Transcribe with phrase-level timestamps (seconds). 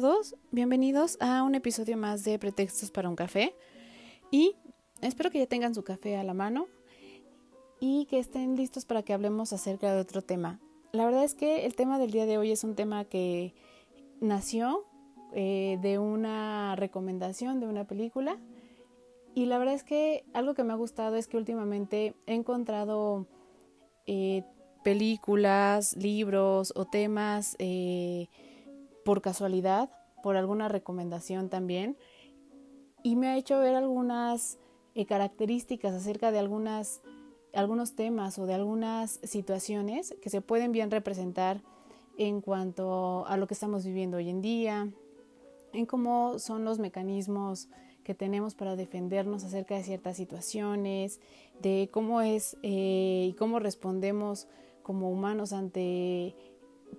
[0.00, 3.54] Todos, bienvenidos a un episodio más de Pretextos para un café
[4.30, 4.56] y
[5.02, 6.66] espero que ya tengan su café a la mano
[7.78, 10.58] y que estén listos para que hablemos acerca de otro tema.
[10.92, 13.52] La verdad es que el tema del día de hoy es un tema que
[14.22, 14.86] nació
[15.34, 18.38] eh, de una recomendación de una película
[19.34, 23.26] y la verdad es que algo que me ha gustado es que últimamente he encontrado
[24.06, 24.42] eh,
[24.84, 28.30] películas, libros o temas eh,
[29.04, 29.90] por casualidad,
[30.22, 31.96] por alguna recomendación también
[33.02, 34.58] y me ha hecho ver algunas
[35.08, 37.02] características acerca de algunas
[37.54, 41.62] algunos temas o de algunas situaciones que se pueden bien representar
[42.18, 44.88] en cuanto a lo que estamos viviendo hoy en día,
[45.72, 47.68] en cómo son los mecanismos
[48.04, 51.20] que tenemos para defendernos acerca de ciertas situaciones,
[51.60, 54.48] de cómo es eh, y cómo respondemos
[54.82, 56.34] como humanos ante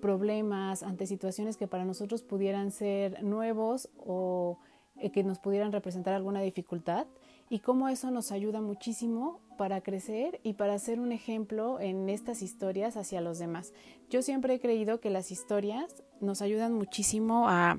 [0.01, 4.59] problemas, ante situaciones que para nosotros pudieran ser nuevos o
[4.97, 7.07] eh, que nos pudieran representar alguna dificultad
[7.49, 12.41] y cómo eso nos ayuda muchísimo para crecer y para ser un ejemplo en estas
[12.41, 13.73] historias hacia los demás.
[14.09, 17.77] Yo siempre he creído que las historias nos ayudan muchísimo a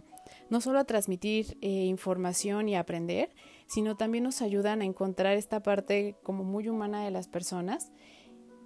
[0.49, 3.31] no solo a transmitir eh, información y aprender,
[3.67, 7.91] sino también nos ayudan a encontrar esta parte como muy humana de las personas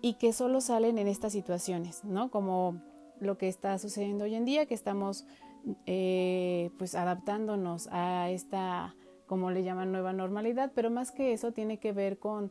[0.01, 2.31] y que solo salen en estas situaciones, ¿no?
[2.31, 2.81] Como
[3.21, 5.25] lo que está sucediendo hoy en día, que estamos
[5.87, 8.95] eh, pues adaptándonos a esta,
[9.27, 12.51] como le llaman, nueva normalidad, pero más que eso tiene que ver con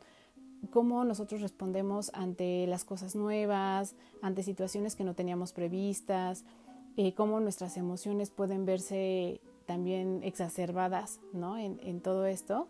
[0.71, 6.43] cómo nosotros respondemos ante las cosas nuevas, ante situaciones que no teníamos previstas,
[6.97, 11.57] eh, cómo nuestras emociones pueden verse también exacerbadas ¿no?
[11.57, 12.67] en, en todo esto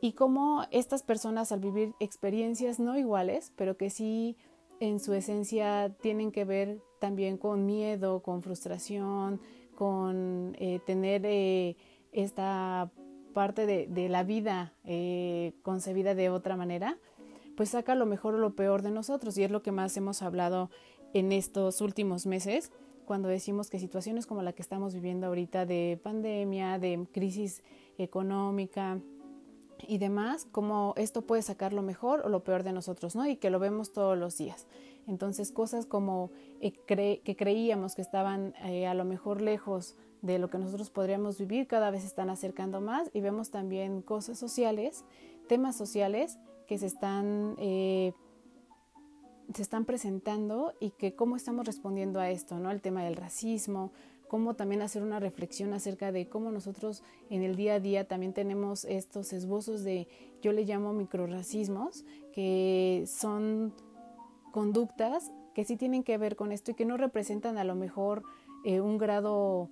[0.00, 4.36] y cómo estas personas al vivir experiencias no iguales, pero que sí
[4.80, 9.40] en su esencia tienen que ver también con miedo, con frustración,
[9.74, 11.76] con eh, tener eh,
[12.12, 12.90] esta
[13.34, 16.98] parte de, la vida eh, concebida de otra manera,
[17.56, 19.36] pues saca lo mejor o lo peor de nosotros.
[19.36, 20.70] Y es lo que más hemos hablado
[21.12, 22.72] en estos últimos meses
[23.04, 27.62] cuando decimos que situaciones como la que estamos viviendo ahorita de pandemia, de crisis
[27.98, 29.00] económica
[29.86, 33.26] y demás, como esto puede sacar lo mejor o lo peor de nosotros, ¿no?
[33.26, 34.66] Y que lo vemos todos los días.
[35.06, 40.50] Entonces, cosas como eh, que creíamos que estaban eh, a lo mejor lejos de lo
[40.50, 45.04] que nosotros podríamos vivir cada vez se están acercando más y vemos también cosas sociales,
[45.48, 48.12] temas sociales que se están, eh,
[49.54, 52.70] se están presentando y que cómo estamos respondiendo a esto, ¿no?
[52.70, 53.92] El tema del racismo,
[54.28, 58.32] cómo también hacer una reflexión acerca de cómo nosotros en el día a día también
[58.32, 60.08] tenemos estos esbozos de,
[60.42, 63.74] yo le llamo microracismos, que son
[64.52, 68.22] conductas que sí tienen que ver con esto y que no representan a lo mejor
[68.64, 69.70] eh, un grado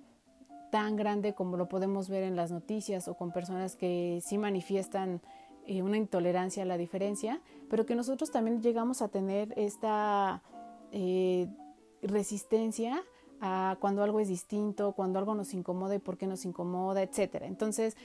[0.71, 5.21] tan grande como lo podemos ver en las noticias o con personas que sí manifiestan
[5.67, 10.41] eh, una intolerancia a la diferencia, pero que nosotros también llegamos a tener esta
[10.91, 11.47] eh,
[12.01, 13.03] resistencia
[13.41, 17.43] a cuando algo es distinto, cuando algo nos incomoda y por qué nos incomoda, etc.
[17.43, 17.97] Entonces,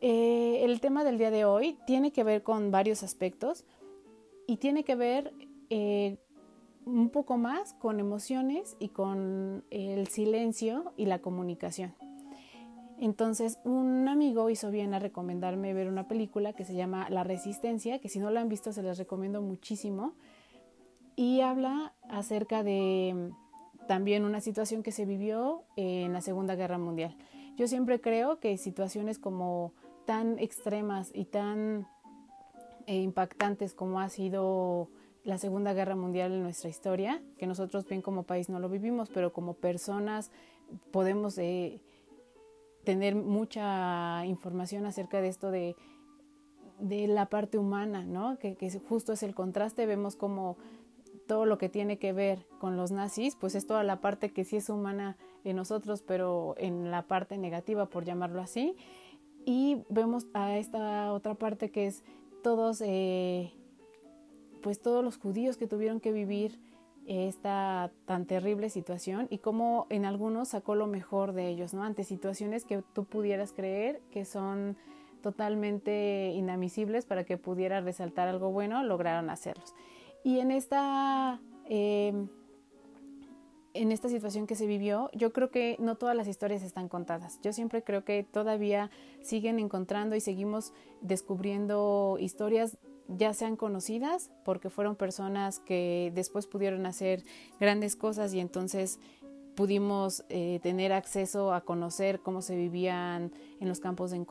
[0.00, 3.64] eh, el tema del día de hoy tiene que ver con varios aspectos
[4.46, 5.32] y tiene que ver
[6.86, 11.94] un poco más con emociones y con el silencio y la comunicación.
[12.98, 17.98] Entonces un amigo hizo bien a recomendarme ver una película que se llama La Resistencia,
[17.98, 20.14] que si no la han visto se les recomiendo muchísimo,
[21.16, 23.32] y habla acerca de
[23.86, 27.16] también una situación que se vivió en la Segunda Guerra Mundial.
[27.56, 29.72] Yo siempre creo que situaciones como
[30.06, 31.86] tan extremas y tan
[32.86, 34.88] eh, impactantes como ha sido
[35.24, 39.08] la Segunda Guerra Mundial en nuestra historia, que nosotros bien como país no lo vivimos,
[39.08, 40.30] pero como personas
[40.90, 41.80] podemos eh,
[42.84, 45.76] tener mucha información acerca de esto de,
[46.78, 48.38] de la parte humana, ¿no?
[48.38, 50.56] Que, justo es el contraste, vemos como
[51.26, 54.44] todo lo que tiene que ver con los nazis, pues es toda la parte que
[54.44, 58.76] sí es humana en nosotros, pero en la parte negativa, por llamarlo así,
[59.44, 62.04] y vemos a esta otra parte que es
[62.42, 62.82] todos...
[62.84, 63.52] Eh,
[64.64, 66.58] pues todos los judíos que tuvieron que vivir
[67.06, 71.84] esta tan terrible situación y cómo en algunos sacó lo mejor de ellos, ¿no?
[71.84, 74.78] Ante situaciones que tú pudieras creer que son
[75.20, 79.74] totalmente inadmisibles para que pudiera resaltar algo bueno, lograron hacerlos.
[80.24, 82.28] Y en esta, em,
[83.74, 87.38] en esta situación que se vivió, yo creo que no todas las historias están contadas.
[87.42, 88.90] Yo siempre creo que todavía
[89.22, 90.72] siguen encontrando y seguimos
[91.02, 97.22] descubriendo historias ya sean conocidas porque fueron personas que después pudieron hacer
[97.60, 98.98] grandes cosas y entonces
[99.54, 103.30] pudimos eh, tener acceso a conocer cómo se vivían
[103.60, 104.24] en los campos de,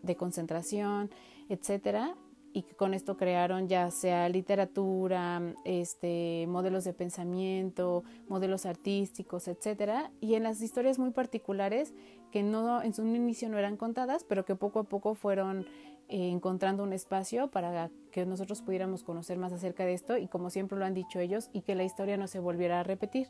[0.00, 1.10] de concentración,
[1.48, 2.14] etcétera,
[2.52, 10.10] y que con esto crearon ya sea literatura, este, modelos de pensamiento, modelos artísticos, etcétera,
[10.20, 11.94] y en las historias muy particulares
[12.30, 15.66] que no en su inicio no eran contadas, pero que poco a poco fueron
[16.08, 20.50] eh, encontrando un espacio para que nosotros pudiéramos conocer más acerca de esto y como
[20.50, 23.28] siempre lo han dicho ellos y que la historia no se volviera a repetir.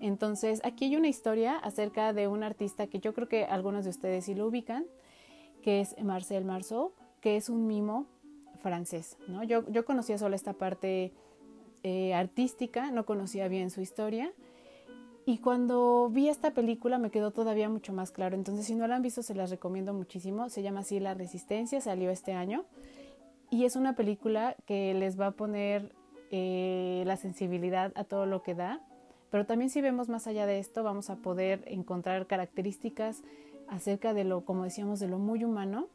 [0.00, 3.90] Entonces, aquí hay una historia acerca de un artista que yo creo que algunos de
[3.90, 4.84] ustedes sí lo ubican,
[5.62, 8.06] que es Marcel Marceau, que es un mimo
[8.62, 9.18] francés.
[9.28, 9.42] ¿no?
[9.42, 11.12] Yo, yo conocía solo esta parte
[11.82, 14.32] eh, artística, no conocía bien su historia.
[15.24, 18.36] Y cuando vi esta película me quedó todavía mucho más claro.
[18.36, 20.48] Entonces, si no la han visto, se las recomiendo muchísimo.
[20.48, 22.64] Se llama así La Resistencia, salió este año.
[23.50, 25.92] Y es una película que les va a poner
[26.30, 28.80] eh, la sensibilidad a todo lo que da.
[29.30, 33.22] Pero también si vemos más allá de esto, vamos a poder encontrar características
[33.68, 35.88] acerca de lo, como decíamos, de lo muy humano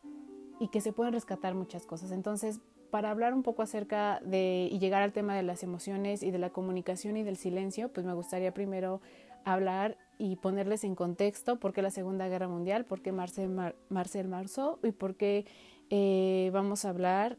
[0.59, 2.11] y que se pueden rescatar muchas cosas.
[2.11, 2.59] Entonces,
[2.89, 6.39] para hablar un poco acerca de y llegar al tema de las emociones y de
[6.39, 9.01] la comunicación y del silencio, pues me gustaría primero
[9.43, 13.51] hablar y ponerles en contexto por qué la Segunda Guerra Mundial, por qué Marcel,
[13.89, 15.45] Marcel Marceau y por qué
[15.89, 17.37] eh, vamos a hablar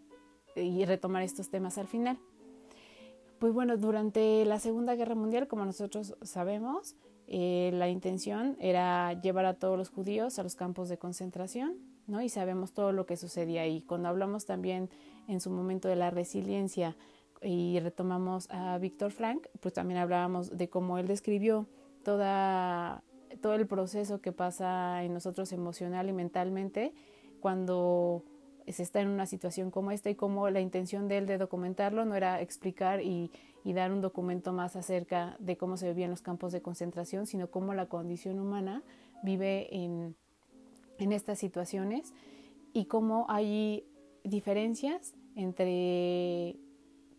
[0.55, 2.19] y retomar estos temas al final.
[3.39, 6.97] Pues bueno, durante la Segunda Guerra Mundial, como nosotros sabemos,
[7.29, 11.77] eh, la intención era llevar a todos los judíos a los campos de concentración,
[12.09, 12.23] ¿no?
[12.23, 13.83] Y sabemos todo lo que sucedía ahí.
[13.83, 14.91] Cuando hablamos también
[15.29, 16.97] en su momento de la resiliencia
[17.41, 21.67] y retomamos a Víctor Frank, pues también hablábamos de cómo él describió
[22.03, 23.05] toda,
[23.41, 26.95] todo el proceso que pasa en nosotros emocional y mentalmente
[27.41, 28.25] cuando
[28.67, 32.05] se está en una situación como esta y cómo la intención de él de documentarlo
[32.05, 33.31] no era explicar y,
[33.65, 37.51] y dar un documento más acerca de cómo se vivían los campos de concentración, sino
[37.51, 38.83] cómo la condición humana
[39.23, 40.17] vive en,
[40.99, 42.15] en estas situaciones
[42.73, 43.85] y cómo hay
[44.25, 46.51] diferencias entre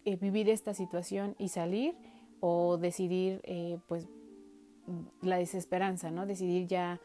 [0.05, 1.95] eh, vivir esta situación y salir
[2.39, 4.07] o decidir eh, pues
[5.21, 6.25] la desesperanza, ¿no?
[6.25, 6.99] Decidir ya,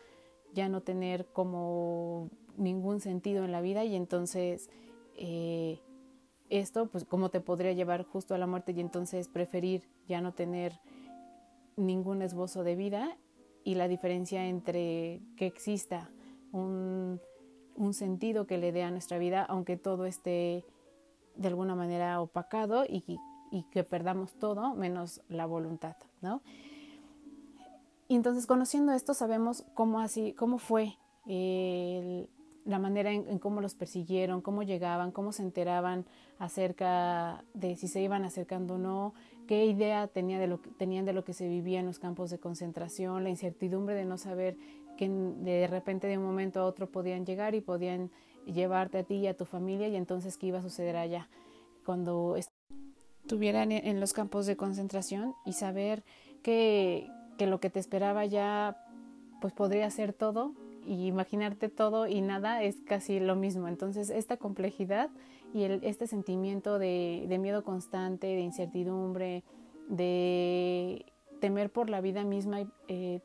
[0.52, 4.70] ya no tener como ningún sentido en la vida y entonces
[5.16, 5.80] eh,
[6.50, 10.32] esto pues como te podría llevar justo a la muerte y entonces preferir ya no
[10.32, 10.80] tener
[11.76, 13.16] ningún esbozo de vida
[13.64, 16.10] y la diferencia entre que exista
[16.54, 17.20] un,
[17.92, 20.64] sentido que le dé a nuestra vida aunque todo esté
[21.36, 23.18] de alguna manera opacado y,
[23.70, 26.42] que perdamos todo menos la voluntad, ¿no?
[28.08, 30.96] Y entonces conociendo esto sabemos cómo así, cómo fue
[32.64, 36.04] la manera en, cómo los persiguieron, cómo llegaban, cómo se enteraban
[36.38, 39.14] acerca de si se iban acercando o no,
[39.46, 42.38] qué idea tenía de lo, tenían de lo que se vivía en los campos de
[42.38, 44.56] concentración, la incertidumbre de no saber
[44.96, 48.10] que de repente de un momento a otro podían llegar y podían
[48.46, 51.28] llevarte a ti y a tu familia y entonces qué iba a suceder allá
[51.84, 52.36] cuando
[53.24, 56.04] estuvieran en los campos de concentración y saber
[56.42, 57.08] que,
[57.38, 58.76] que lo que te esperaba ya
[59.40, 60.54] pues podría ser todo
[60.86, 63.68] y imaginarte todo y nada es casi lo mismo.
[63.68, 65.10] Entonces esta complejidad
[65.52, 69.44] y este sentimiento de, de miedo constante, de incertidumbre,
[69.88, 71.06] de
[71.44, 73.20] temer por la vida misma, eh,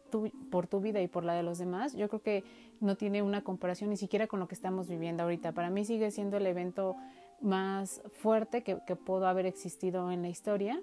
[0.51, 2.43] por tu vida y por la de los demás, yo creo que
[2.81, 5.53] no tiene una comparación ni siquiera con lo que estamos viviendo ahorita.
[5.53, 6.97] Para mí sigue siendo el evento
[7.39, 10.81] más fuerte que, que pudo haber existido en la historia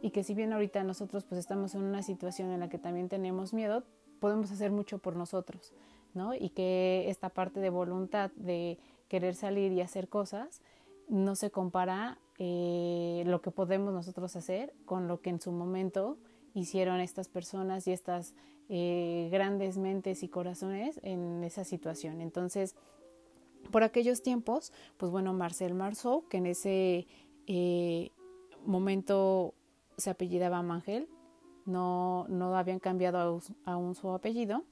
[0.00, 3.10] y que si bien ahorita nosotros pues estamos en una situación en la que también
[3.10, 3.84] tenemos miedo,
[4.18, 5.74] podemos hacer mucho por nosotros,
[6.14, 6.32] ¿no?
[6.32, 8.78] Y que esta parte de voluntad de
[9.08, 10.62] querer salir y hacer cosas
[11.06, 16.16] no se compara eh, lo que podemos nosotros hacer con lo que en su momento
[16.58, 18.34] hicieron estas personas y estas
[18.68, 22.20] eh, grandes mentes y corazones en esa situación.
[22.20, 22.74] Entonces,
[23.70, 27.06] por aquellos tiempos, pues bueno, Marcel Marceau, que en ese
[27.46, 28.10] eh,
[28.64, 29.54] momento
[29.96, 31.08] se apellidaba Mangel,
[31.66, 34.64] no, no habían cambiado aún su apellido,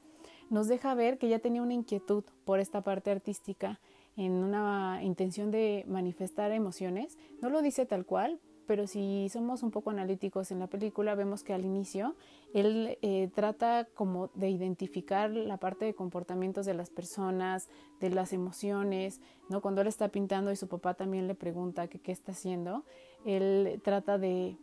[0.48, 3.80] nos deja ver que ya tenía una inquietud por esta parte artística
[4.16, 7.18] en una intención de manifestar emociones.
[7.42, 11.42] No lo dice tal cual, pero si somos un poco analíticos en la película, vemos
[11.42, 12.16] que al inicio
[12.52, 17.68] él eh, trata como de identificar la parte de comportamientos de las personas,
[18.00, 19.60] de las emociones, ¿no?
[19.60, 22.84] Cuando él está pintando y su papá también le pregunta qué está haciendo,
[23.24, 24.56] él trata de,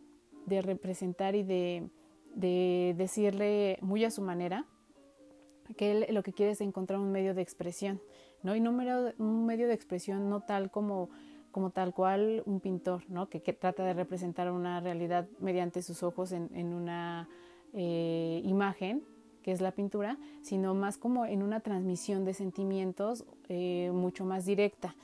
[0.46, 1.88] de representar y de,
[2.34, 4.66] de, decirle muy a su manera
[5.76, 8.00] que él lo que quiere es encontrar un medio de expresión,
[8.42, 8.54] ¿no?
[8.54, 11.08] Y no un medio de expresión no tal como
[11.54, 13.28] como tal cual un pintor, ¿no?
[13.28, 17.28] que, trata de representar una realidad mediante sus ojos en, una
[17.72, 19.04] eh, imagen,
[19.40, 24.46] que es la pintura, sino más como en una transmisión de sentimientos eh, mucho más
[24.46, 24.96] directa.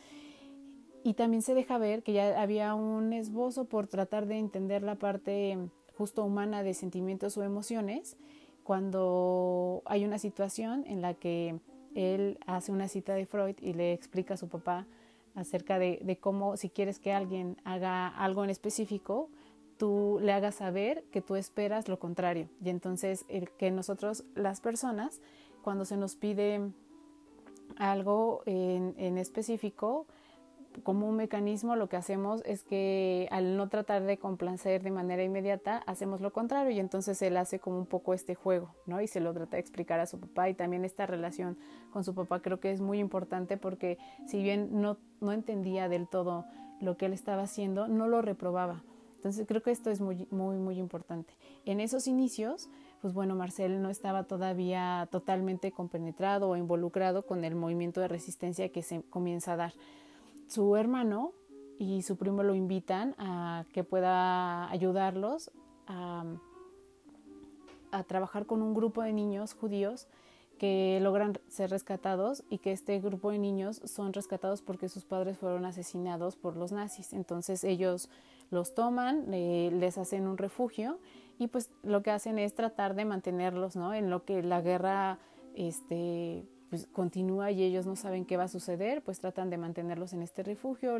[1.04, 4.96] Y también se deja ver que ya había un esbozo por tratar de entender la
[4.96, 5.56] parte
[5.96, 8.16] justo humana de sentimientos o emociones
[8.64, 11.60] cuando hay una situación en la que
[11.94, 14.88] él hace una cita de Freud y le explica a su papá
[15.34, 19.30] acerca de, cómo si quieres que alguien haga algo en específico,
[19.78, 22.48] tú le hagas saber que tú esperas lo contrario.
[22.62, 25.20] Y entonces el que nosotros, las personas,
[25.62, 26.70] cuando se nos pide
[27.76, 30.06] algo en, en específico,
[30.82, 35.22] como un mecanismo lo que hacemos es que al no tratar de complacer de manera
[35.22, 39.00] inmediata, hacemos lo contrario y entonces él hace como un poco este juego, ¿no?
[39.00, 41.58] Y se lo trata de explicar a su papá y también esta relación
[41.92, 46.08] con su papá creo que es muy importante porque si bien no, no entendía del
[46.08, 46.44] todo
[46.80, 48.82] lo que él estaba haciendo, no lo reprobaba.
[49.16, 51.34] Entonces creo que esto es muy, muy, muy importante.
[51.66, 52.70] En esos inicios,
[53.02, 58.70] pues bueno, Marcel no estaba todavía totalmente compenetrado o involucrado con el movimiento de resistencia
[58.70, 59.74] que se comienza a dar
[60.50, 61.32] su hermano
[61.78, 65.52] y su primo lo invitan a que pueda ayudarlos
[65.86, 66.24] a,
[68.06, 70.06] trabajar con un grupo de niños judíos
[70.58, 75.38] que logran ser rescatados y que este grupo de niños son rescatados porque sus padres
[75.38, 77.12] fueron asesinados por los nazis.
[77.12, 78.08] Entonces ellos
[78.50, 80.98] los toman, les hacen un refugio
[81.38, 83.94] y pues lo que hacen es tratar de mantenerlos, ¿no?
[83.94, 85.18] En lo que la guerra
[85.54, 90.12] este pues continúa y ellos no saben qué va a suceder, pues tratan de mantenerlos
[90.12, 90.96] en este refugio,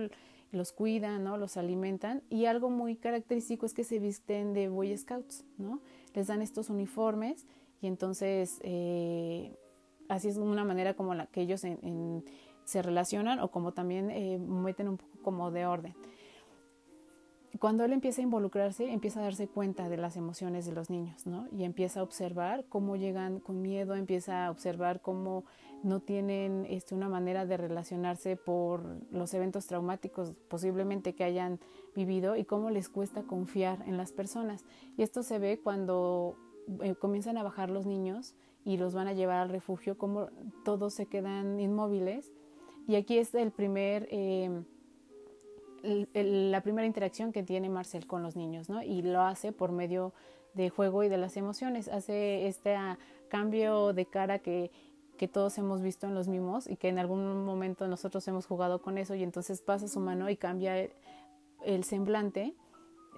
[0.51, 1.39] los cuidan, ¿no?
[1.39, 5.81] Los alimentan y algo muy característico es que se visten de Boy Scouts, ¿no?
[6.13, 7.47] Les dan estos uniformes
[7.81, 9.57] y entonces eh,
[10.09, 11.65] así es una manera como la que ellos
[12.65, 15.95] se relacionan o como también eh, meten un poco como de orden
[17.59, 21.27] cuando él empieza a involucrarse, empieza a darse cuenta de las emociones de los niños,
[21.27, 21.49] ¿no?
[21.51, 25.45] Y empieza a observar cómo llegan con miedo, empieza a observar cómo
[25.83, 31.59] no tienen este, una manera de relacionarse por los eventos traumáticos posiblemente que hayan
[31.95, 34.65] vivido y cómo les cuesta confiar en las personas.
[34.97, 36.37] Y esto se ve cuando
[36.83, 40.29] eh, comienzan a bajar los niños y los van a llevar al refugio, cómo
[40.65, 42.31] todos se quedan inmóviles.
[42.87, 44.07] Y aquí es el primer...
[44.11, 44.63] Eh,
[45.83, 48.83] la primera interacción que tiene Marcel con los niños, ¿no?
[48.83, 50.13] Y lo hace por medio
[50.55, 51.89] de juego y de las emociones.
[51.89, 54.71] Hace este ah, cambio de cara que,
[55.17, 58.81] que todos hemos visto en los mimos y que en algún momento nosotros hemos jugado
[58.81, 60.89] con eso y entonces pasa su mano y cambia
[61.65, 62.55] el, semblante.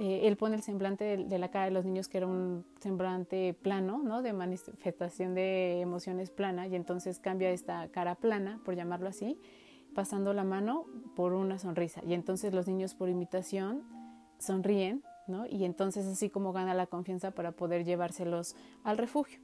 [0.01, 2.65] Eh, él pone el semblante de, de, la cara de los niños que era un
[2.81, 4.23] semblante plano, ¿no?
[4.23, 9.39] De manifestación de emociones plana y entonces cambia esta cara plana, por llamarlo así,
[9.95, 12.03] pasando la mano por una sonrisa.
[12.07, 13.83] Y entonces los niños por imitación
[14.39, 15.47] sonríen, ¿no?
[15.47, 19.41] Y entonces así como gana la confianza para poder llevárselos al refugio.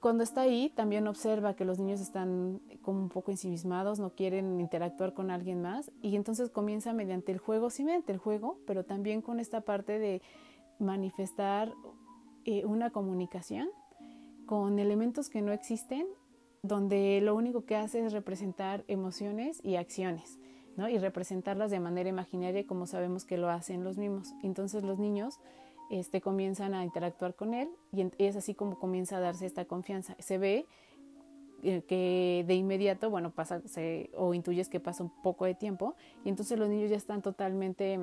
[0.00, 4.60] Cuando está ahí, también observa que los niños están como un poco ensimismados, no quieren
[4.60, 8.84] interactuar con alguien más, y entonces comienza mediante el juego, sí mediante el juego, pero
[8.84, 10.20] también con esta parte de
[10.78, 11.72] manifestar
[12.44, 13.70] eh, una comunicación
[14.44, 16.06] con elementos que no existen
[16.64, 20.38] donde lo único que hace es representar emociones y acciones,
[20.78, 20.88] ¿no?
[20.88, 24.32] Y representarlas de manera imaginaria como sabemos que lo hacen los mismos.
[24.42, 25.40] Entonces los niños
[25.90, 30.16] este, comienzan a interactuar con él y es así como comienza a darse esta confianza.
[30.18, 30.64] Se ve
[31.62, 33.60] eh, que de inmediato, bueno, pasa
[34.16, 35.94] o intuyes que pasa un poco de tiempo
[36.24, 38.00] y entonces los niños ya están totalmente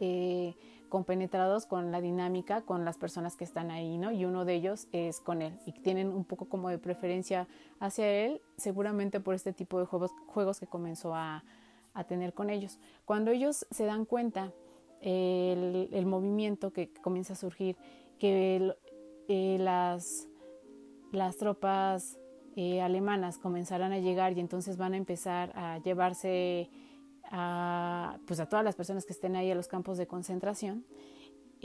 [0.00, 0.56] eh,
[0.94, 4.12] compenetrados con la dinámica, con las personas que están ahí, ¿no?
[4.12, 7.48] Y uno de ellos es con él y tienen un poco como de preferencia
[7.80, 11.42] hacia él, seguramente por este tipo de juegos, juegos que comenzó a,
[12.06, 12.78] tener con ellos.
[13.06, 14.52] Cuando ellos se dan cuenta
[15.00, 17.76] el, movimiento que comienza a surgir,
[18.20, 18.76] que
[19.26, 20.28] eh, las,
[21.10, 22.20] las tropas
[22.54, 26.70] eh, alemanas comenzarán a llegar y entonces van a empezar a llevarse
[27.36, 30.84] a, pues a todas las personas que estén ahí a los campos de concentración,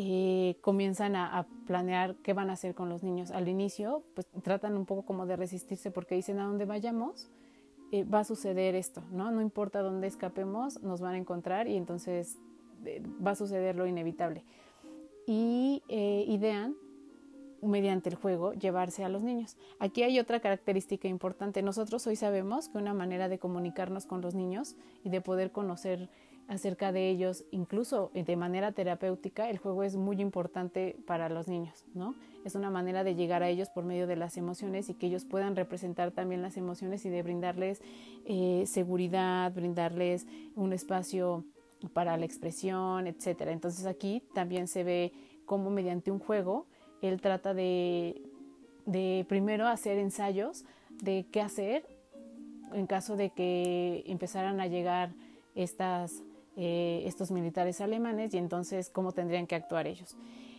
[0.01, 3.31] y comienzan a, planear qué van a hacer con los niños.
[3.31, 7.29] Al inicio, pues tratan un poco como de resistirse porque dicen a dónde vayamos
[7.91, 9.29] eh, va a suceder esto, ¿no?
[9.31, 12.37] No importa dónde escapemos, nos van a encontrar y entonces
[13.25, 14.45] va a suceder lo inevitable.
[15.27, 16.75] Y idean
[17.61, 19.57] mediante el juego llevarse a los niños.
[19.79, 21.61] Aquí hay otra característica importante.
[21.61, 26.09] Nosotros hoy sabemos que una manera de comunicarnos con los niños y de poder conocer
[26.49, 31.85] acerca de ellos, incluso de manera terapéutica, el juego es muy importante para los niños,
[31.93, 32.15] ¿no?
[32.43, 35.25] Es una manera de llegar a ellos por medio de las emociones y que ellos
[35.25, 37.83] puedan representar también las emociones y de brindarles
[38.25, 40.25] eh, seguridad, brindarles
[40.55, 41.45] un espacio
[41.93, 43.51] para la expresión, etcétera.
[43.51, 45.13] Entonces aquí también se ve
[45.45, 46.65] cómo mediante un juego
[47.07, 48.21] él trata de,
[49.27, 50.65] primero hacer ensayos
[51.01, 51.87] de qué hacer
[52.73, 55.13] en caso de que empezaran a llegar
[55.55, 56.23] estas,
[56.55, 60.15] eh, estos militares alemanes y entonces cómo tendrían que actuar ellos.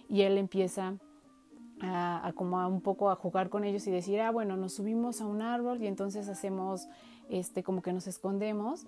[0.09, 0.97] Y él empieza
[1.81, 5.21] a, como a un poco a jugar con ellos y decir, ah, bueno, nos subimos
[5.21, 6.89] a un árbol y entonces hacemos
[7.29, 8.87] este, como que nos escondemos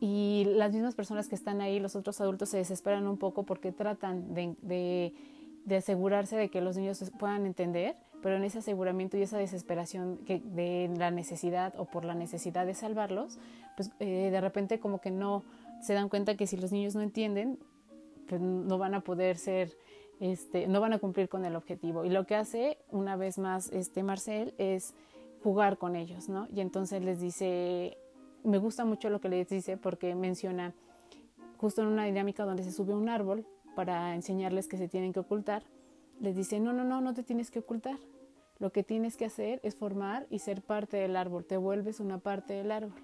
[0.00, 3.72] y las mismas personas que están ahí, los otros adultos se desesperan un poco porque
[3.72, 5.14] tratan de de
[5.70, 10.40] asegurarse de que los niños puedan entender, pero en ese aseguramiento y esa desesperación que
[10.40, 13.38] de la necesidad o por la necesidad de salvarlos,
[13.76, 15.42] pues eh, de repente como que no
[15.80, 17.58] se dan cuenta que si los niños no entienden,
[18.28, 19.76] pues no van a poder ser,
[20.20, 22.04] este, no van a cumplir con el objetivo.
[22.04, 24.94] Y lo que hace una vez más este Marcel es
[25.42, 26.48] jugar con ellos, ¿no?
[26.50, 27.98] Y entonces les dice,
[28.42, 30.72] me gusta mucho lo que les dice porque menciona
[31.58, 35.20] justo en una dinámica donde se sube un árbol para enseñarles que se tienen que
[35.20, 35.64] ocultar,
[36.20, 37.98] les dice, no, no, no, no te tienes que ocultar.
[38.58, 42.18] Lo que tienes que hacer es formar y ser parte del árbol, te vuelves una
[42.18, 43.02] parte del árbol.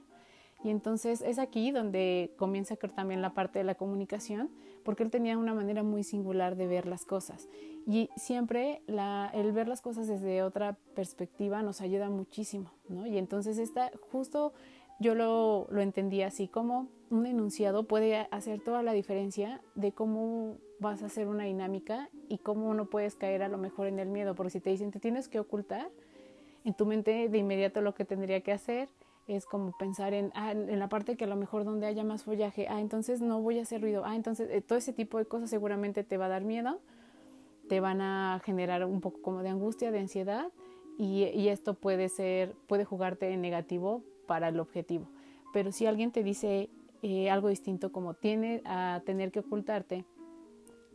[0.62, 4.50] Y entonces es aquí donde comienza también la parte de la comunicación,
[4.84, 7.48] porque él tenía una manera muy singular de ver las cosas.
[7.86, 13.06] Y siempre el ver las cosas desde otra perspectiva nos ayuda muchísimo, ¿no?
[13.06, 14.52] Y entonces está justo
[15.00, 20.58] yo lo, lo entendí así como un enunciado puede hacer toda la diferencia de cómo
[20.78, 24.08] vas a hacer una dinámica y cómo no puedes caer a lo mejor en el
[24.08, 25.90] miedo, porque si te dicen te tienes que ocultar,
[26.64, 28.88] en tu mente de inmediato lo que tendría que hacer
[29.26, 32.22] es como pensar en, ah, en la parte que a lo mejor donde haya más
[32.22, 35.26] follaje, ah, entonces no voy a hacer ruido, ah, entonces eh, todo ese tipo de
[35.26, 36.80] cosas seguramente te va a dar miedo,
[37.68, 40.48] te van a generar un poco como de angustia, de ansiedad
[40.96, 45.08] y, y esto puede ser, puede jugarte en negativo para el objetivo.
[45.52, 46.70] Pero si alguien te dice
[47.02, 50.04] eh, algo distinto como tiene a tener que ocultarte,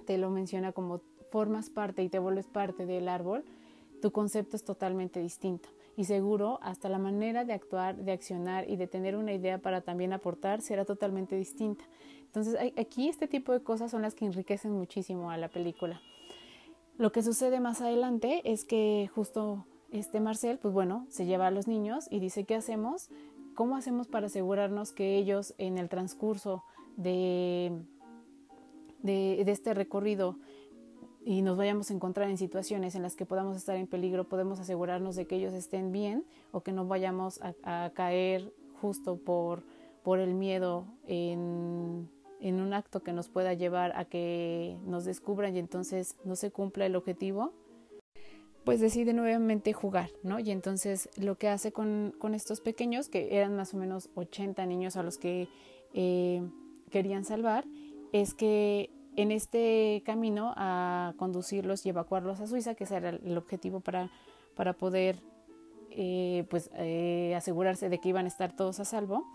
[0.05, 3.43] te lo menciona como formas parte y te vuelves parte del árbol,
[4.01, 5.69] tu concepto es totalmente distinto.
[5.97, 9.81] Y seguro hasta la manera de actuar, de accionar y de tener una idea para
[9.81, 11.85] también aportar será totalmente distinta.
[12.25, 16.01] Entonces aquí este tipo de cosas son las que enriquecen muchísimo a la película.
[16.97, 21.51] Lo que sucede más adelante es que justo este Marcel, pues bueno, se lleva a
[21.51, 23.09] los niños y dice, ¿qué hacemos?
[23.55, 26.63] ¿Cómo hacemos para asegurarnos que ellos en el transcurso
[26.97, 27.71] de,
[29.01, 30.37] de, este recorrido
[31.23, 34.59] y nos vayamos a encontrar en situaciones en las que podamos estar en peligro, podemos
[34.59, 39.63] asegurarnos de que ellos estén bien o que no vayamos a, caer justo por,
[40.03, 42.09] por el miedo en,
[42.41, 46.51] en un acto que nos pueda llevar a que nos descubran y entonces no se
[46.51, 47.53] cumpla el objetivo
[48.65, 50.39] pues decide nuevamente jugar, ¿no?
[50.39, 54.97] Y entonces lo que hace con, estos pequeños, que eran más o menos 80 niños
[54.97, 55.47] a los que
[55.93, 56.41] eh,
[56.89, 57.63] querían salvar,
[58.11, 63.37] es que en este camino a conducirlos y evacuarlos a Suiza, que ese era el
[63.37, 64.09] objetivo para,
[64.55, 65.21] para poder
[65.91, 69.25] eh, pues, eh, asegurarse de que iban a estar todos a salvo,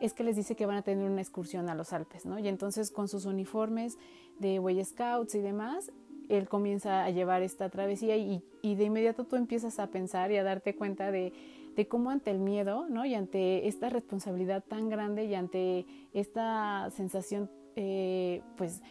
[0.00, 2.38] es que les dice que van a tener una excursión a los Alpes, ¿no?
[2.38, 3.98] Y entonces con sus uniformes
[4.38, 5.92] de Boy Scouts y demás,
[6.30, 10.44] él comienza a llevar esta travesía y, de inmediato tú empiezas a pensar y a
[10.44, 11.32] darte cuenta de,
[11.88, 13.06] cómo ante el miedo, ¿no?
[13.06, 18.82] Y ante esta responsabilidad tan grande y ante esta sensación, eh, pues,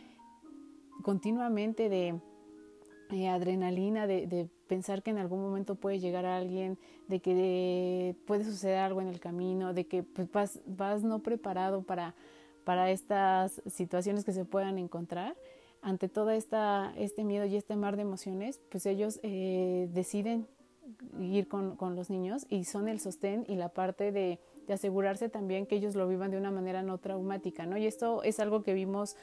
[1.03, 8.15] continuamente de adrenalina, de, pensar que en algún momento puede llegar a alguien, de que
[8.25, 12.15] puede suceder algo en el camino, de que pues, vas, vas no preparado para,
[12.63, 15.35] para estas situaciones que se puedan encontrar
[15.81, 20.47] ante todo este miedo y este mar de emociones, pues ellos eh, deciden
[21.19, 25.29] ir con, con, los niños y son el sostén y la parte de, de, asegurarse
[25.29, 27.77] también que ellos lo vivan de una manera no traumática, ¿no?
[27.77, 29.15] Y esto es algo que vimos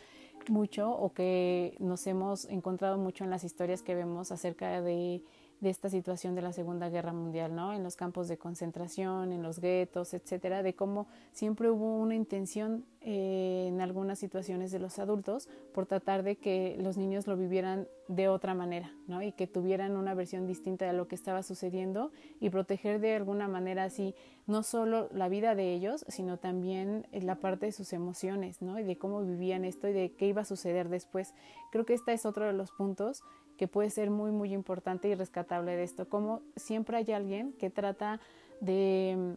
[0.49, 5.23] mucho o que nos hemos encontrado mucho en las historias que vemos acerca de,
[5.61, 7.73] de esta situación de la Segunda Guerra Mundial, ¿no?
[7.73, 12.85] En los campos de concentración, en los guetos, etcétera, de cómo siempre hubo una intención
[13.01, 17.89] eh, en algunas situaciones de los adultos por tratar de que los niños lo vivieran
[18.09, 19.23] de otra manera, ¿no?
[19.23, 23.49] Y que tuvieran una versión distinta de lo que estaba sucediendo y proteger de alguna
[23.49, 24.15] manera así
[24.47, 28.79] no solo la vida de ellos, sino también la parte de sus emociones, ¿no?
[28.79, 31.35] Y de cómo vivían esto y de qué iba a suceder después.
[31.73, 33.23] Creo que este es otro de los puntos
[33.57, 37.71] que puede ser muy, muy importante y rescatable de esto, como siempre hay alguien que
[37.71, 38.21] trata
[38.61, 39.37] de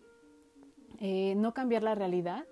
[1.00, 2.46] eh, no cambiar la realidad,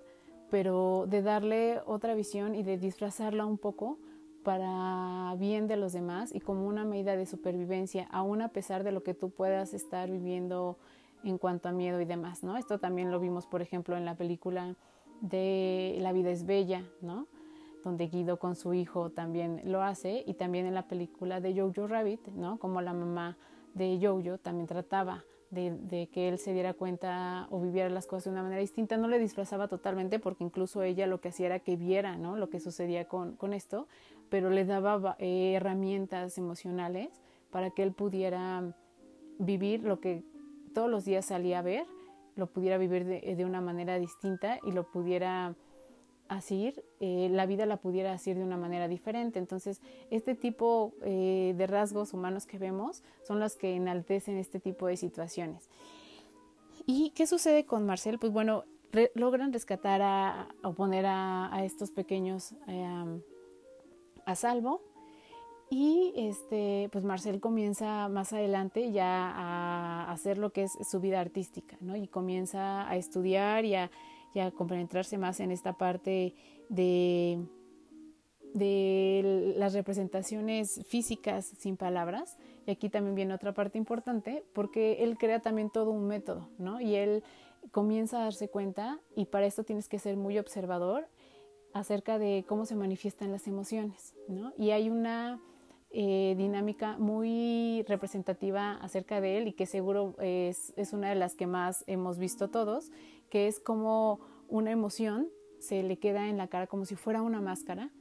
[0.49, 3.97] pero de darle otra visión y de disfrazarla un poco
[4.43, 8.93] para bien de los demás y como una medida de supervivencia, aún a pesar de
[8.93, 10.77] lo que tú puedas estar viviendo
[11.23, 12.55] en cuanto a miedo y demás, ¿no?
[12.55, 14.75] Esto también lo vimos, por ejemplo, en la película
[15.19, 17.27] de La vida es bella, ¿no?
[17.87, 21.87] Donde Guido con su hijo también lo hace y también en la película de Jojo
[21.87, 22.59] Rabbit, ¿no?
[22.59, 23.37] Como la mamá
[23.75, 28.31] de Jojo también trataba de, que él se diera cuenta o viviera las cosas de
[28.31, 28.97] una manera distinta.
[28.97, 32.35] No le disfrazaba totalmente porque incluso ella lo que hacía era que viera ¿no?
[32.35, 33.87] lo que sucedía con, con esto,
[34.27, 37.21] pero le daba eh, herramientas emocionales
[37.51, 38.75] para que él pudiera
[39.39, 40.25] vivir lo que
[40.73, 41.85] todos los días salía a ver,
[42.35, 45.55] lo pudiera vivir de, de una manera distinta y lo pudiera
[46.29, 49.39] asir, eh, la vida la pudiera asir de una manera diferente.
[49.39, 54.87] Entonces, este tipo eh, de rasgos humanos que vemos son los que enaltecen este tipo
[54.87, 55.69] de situaciones.
[56.85, 58.19] ¿Y qué sucede con Marcel?
[58.19, 58.63] Pues bueno,
[59.13, 63.21] logran rescatar a, o poner a, estos pequeños eh,
[64.25, 64.81] a salvo.
[65.69, 71.19] Y este, pues Marcel comienza más adelante ya a hacer lo que es su vida
[71.19, 71.97] artística, ¿no?
[71.97, 73.91] Y comienza a estudiar y a
[74.37, 76.35] ya compenetrarse más en esta parte
[76.69, 77.43] de,
[78.53, 82.37] de las representaciones físicas sin palabras.
[82.67, 86.79] Y aquí también viene otra parte importante porque él crea también todo un método, ¿no?
[86.79, 87.23] Y él
[87.71, 91.07] comienza a darse cuenta y para esto tienes que ser muy observador
[91.73, 94.53] acerca de cómo se manifiestan las emociones, ¿no?
[94.57, 95.39] Y hay una
[95.89, 101.33] eh, dinámica muy representativa acerca de él y que seguro es, es, una de las
[101.33, 102.91] que más hemos visto todos,
[103.29, 105.27] que es como una emoción
[105.59, 107.91] se le queda en la cara como si fuera una máscara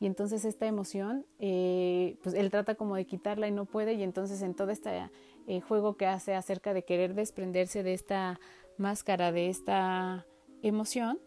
[0.00, 4.02] y entonces esta emoción, eh, pues él trata como de quitarla y no puede y
[4.02, 5.10] entonces en todo este
[5.46, 8.40] eh, juego que hace acerca de querer desprenderse de esta
[8.76, 10.26] máscara, de esta
[10.62, 11.18] emoción,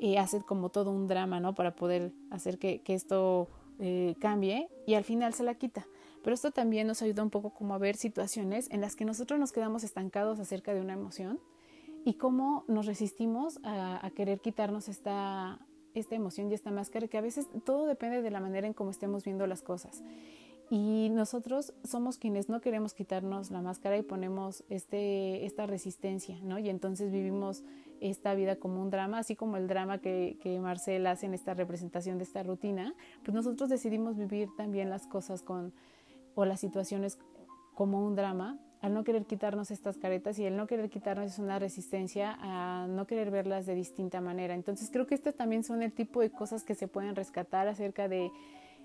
[0.00, 1.54] eh, hace como todo un drama, ¿no?
[1.54, 3.48] Para poder hacer que, que esto
[4.20, 5.86] cambie y al final se la quita.
[6.22, 9.40] Pero esto también nos ayuda un poco como a ver situaciones en las que nosotros
[9.40, 11.40] nos quedamos estancados acerca de una emoción
[12.04, 15.58] y cómo nos resistimos a, querer quitarnos esta,
[15.94, 18.90] esta emoción y esta máscara, que a veces todo depende de la manera en cómo
[18.90, 20.02] estemos viendo las cosas.
[20.70, 26.60] Y nosotros somos quienes no queremos quitarnos la máscara y ponemos este, esta resistencia, ¿no?
[26.60, 27.64] Y entonces vivimos
[28.00, 31.54] esta vida como un drama, así como el drama que, que Marcel hace en esta
[31.54, 35.72] representación de esta rutina, pues nosotros decidimos vivir también las cosas con,
[36.36, 37.18] o las situaciones
[37.74, 41.38] como un drama al no querer quitarnos estas caretas y el no querer quitarnos es
[41.38, 44.54] una resistencia a no querer verlas de distinta manera.
[44.54, 48.08] Entonces creo que estas también son el tipo de cosas que se pueden rescatar acerca
[48.08, 48.30] de,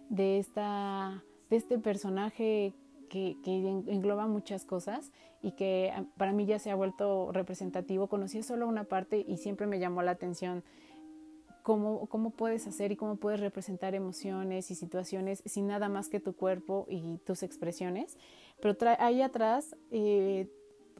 [0.10, 2.74] de, esta, de este personaje
[3.10, 8.08] que, que, engloba muchas cosas y que ah, para mí ya se ha vuelto representativo.
[8.08, 10.64] Conocí solo una parte y siempre me llamó la atención
[11.62, 16.20] cómo, cómo puedes hacer y cómo puedes representar emociones y situaciones sin nada más que
[16.20, 18.18] tu cuerpo y tus expresiones.
[18.62, 20.50] Pero hay atrás eh,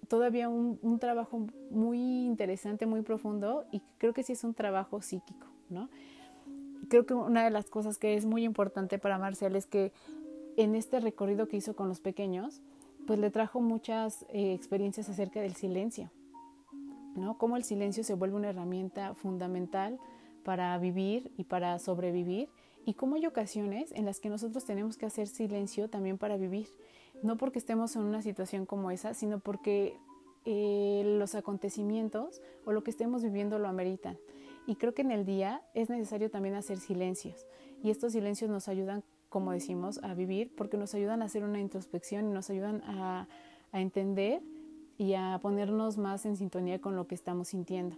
[0.08, 5.02] todavía un, un, trabajo muy interesante, muy profundo y creo que sí es un trabajo
[5.02, 5.90] psíquico, ¿no?
[6.90, 9.92] Creo que una de las cosas que es muy importante para Marcial es que
[10.58, 12.62] en este recorrido que hizo con los pequeños,
[13.08, 16.12] pues le trajo muchas eh, experiencias acerca del silencio,
[17.16, 17.38] ¿no?
[17.38, 20.00] Cómo el silencio se vuelve una herramienta fundamental
[20.44, 22.50] para vivir y para sobrevivir
[22.86, 26.68] y cómo hay ocasiones en las que nosotros tenemos que hacer silencio también para vivir,
[27.24, 29.98] no porque estemos en una situación como esa, sino porque
[30.46, 34.18] eh, los acontecimientos o lo que estemos viviendo lo ameritan.
[34.68, 37.46] Y creo que en el día es necesario también hacer silencios
[37.84, 41.60] y estos silencios nos ayudan, como decimos, a vivir porque nos ayudan a hacer una
[41.60, 43.28] introspección y nos ayudan a,
[43.74, 44.42] entender
[44.98, 47.98] y a ponernos más en sintonía con lo que estamos sintiendo.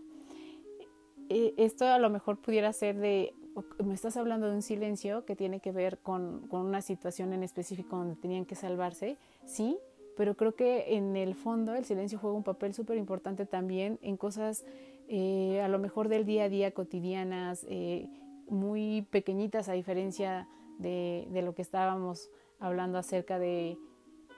[1.29, 3.35] Eh, esto a lo mejor pudiera ser de,
[3.83, 7.43] me estás hablando de un silencio que tiene que ver con, con una situación en
[7.43, 9.77] específico donde tenían que salvarse, sí,
[10.15, 14.17] pero creo que en el fondo el silencio juega un papel súper importante también en
[14.17, 14.65] cosas
[15.07, 18.09] eh, a lo mejor del día a día cotidianas, eh,
[18.49, 20.47] muy pequeñitas a diferencia
[20.79, 23.77] de, de, lo que estábamos hablando acerca de,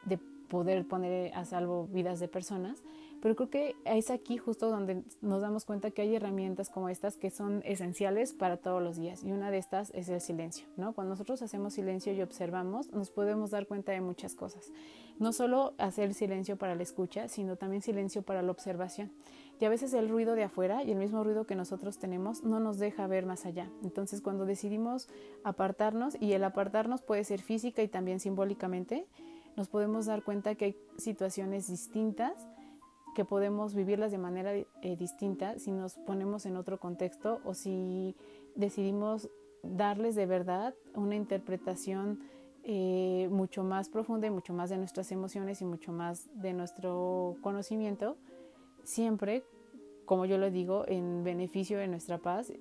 [0.05, 2.83] de poder poner a salvo vidas de personas,
[3.21, 7.17] Pero creo que es aquí justo donde nos damos cuenta que hay herramientas como estas
[7.17, 9.23] que son esenciales para todos los días.
[9.23, 10.93] Y una de estas es el silencio, ¿no?
[10.93, 14.71] Cuando nosotros hacemos silencio y observamos, nos podemos dar cuenta de muchas cosas.
[15.17, 19.11] No solo hacer silencio para la escucha, sino también silencio para la observación.
[19.59, 22.61] Y a veces el ruido de afuera y el mismo ruido que nosotros tenemos no
[22.61, 23.69] nos deja ver más allá.
[23.83, 25.09] Entonces cuando decidimos
[25.43, 29.05] apartarnos, y el apartarnos puede ser física y también simbólicamente,
[29.57, 32.47] nos podemos dar cuenta que hay situaciones distintas
[33.15, 34.67] que podemos vivirlas de manera eh,
[34.97, 38.15] distinta si nos ponemos en otro contexto o si
[38.55, 39.29] decidimos
[39.63, 42.19] darles de verdad una interpretación
[42.63, 47.37] eh, mucho más profunda y mucho más de nuestras emociones y mucho más de nuestro
[47.41, 48.17] conocimiento,
[48.83, 49.43] siempre,
[50.05, 52.51] como yo lo digo, en beneficio de nuestra paz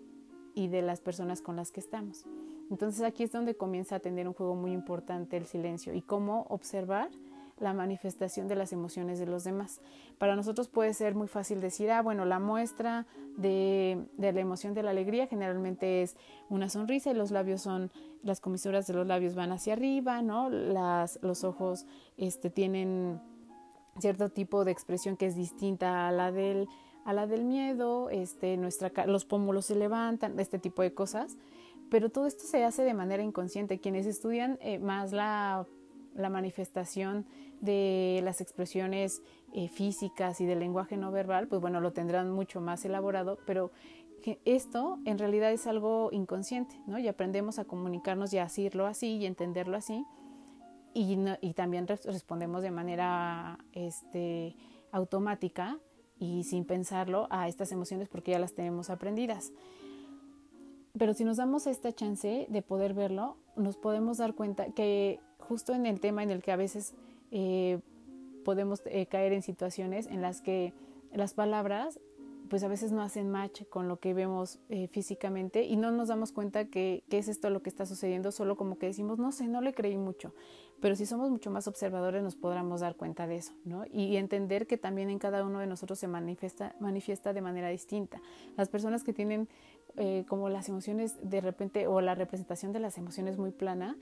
[0.55, 2.25] y de las personas con las que estamos.
[2.71, 6.47] Entonces aquí es donde comienza a tener un juego muy importante el silencio y cómo
[6.49, 7.11] observar
[7.61, 9.81] la manifestación de las emociones de los demás.
[10.19, 14.75] Para nosotros puede ser muy fácil decir, ah, bueno, la muestra de, de, la emoción
[14.75, 16.17] de la alegría generalmente es
[16.49, 17.91] una sonrisa y los labios son,
[18.23, 20.51] las comisuras de los labios van hacia arriba, ¿no?
[20.51, 23.21] Las, los ojos este, tienen
[24.01, 26.69] cierto tipo de expresión que es distinta a la del,
[27.05, 31.37] a la del miedo, este, nuestra, los pómulos se levantan, este tipo de cosas
[31.91, 33.81] pero todo esto se hace de manera inconsciente.
[33.81, 35.67] Quienes estudian eh, más la,
[36.19, 37.27] la, manifestación
[37.61, 42.61] de las expresiones eh, físicas y del lenguaje no verbal, pues bueno, lo tendrán mucho
[42.61, 43.71] más elaborado, pero
[44.45, 46.99] esto en realidad es algo inconsciente, ¿no?
[46.99, 50.05] Y aprendemos a comunicarnos y a decirlo así y entenderlo así.
[50.95, 54.57] Y, y también respondemos de manera este,
[54.91, 55.79] automática
[56.19, 59.53] y sin pensarlo a estas emociones porque ya las tenemos aprendidas.
[60.99, 65.75] Pero si nos damos esta chance de poder verlo, nos podemos dar cuenta que justo
[65.75, 66.95] en el tema en el que a veces
[67.31, 67.81] eh,
[68.45, 70.73] podemos eh, caer en situaciones en las que
[71.13, 71.99] las palabras
[72.51, 76.09] pues a veces no hacen match con lo que vemos eh, físicamente y no nos
[76.09, 79.33] damos cuenta que, que, es esto lo que está sucediendo, solo como que decimos, no
[79.33, 80.33] sé, no le creí mucho,
[80.81, 83.85] pero si somos mucho más observadores nos podremos dar cuenta de eso, ¿no?
[83.93, 88.23] Y, entender que también en cada uno de nosotros se manifiesta, manifiesta de manera distinta.
[88.57, 89.49] Las personas que tienen
[90.29, 93.97] como las emociones de repente o la representación de las emociones muy plana,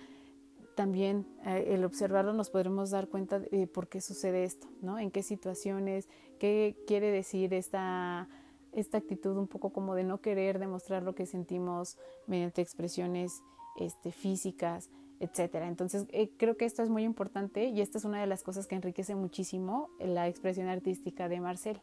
[0.76, 5.00] también eh, el observarlo nos podremos dar cuenta de por qué sucede esto, ¿no?
[5.00, 6.08] En qué situaciones,
[6.38, 8.28] qué quiere decir esta,
[8.72, 11.96] esta actitud un poco como de no querer demostrar lo que sentimos
[12.28, 13.42] mediante expresiones
[13.76, 15.66] este, físicas, etcétera.
[15.66, 18.66] Entonces eh, creo que esto es muy importante y esta es una de las cosas
[18.66, 21.80] que enriquece muchísimo la expresión artística de Marcel.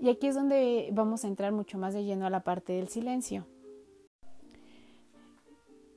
[0.00, 2.88] Y aquí es donde vamos a entrar mucho más de lleno a la parte del
[2.88, 3.46] silencio.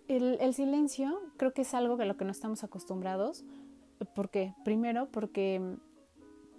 [0.08, 3.44] El, silencio creo que es algo a lo que no estamos acostumbrados.
[4.16, 4.54] ¿Por qué?
[4.64, 5.62] Primero porque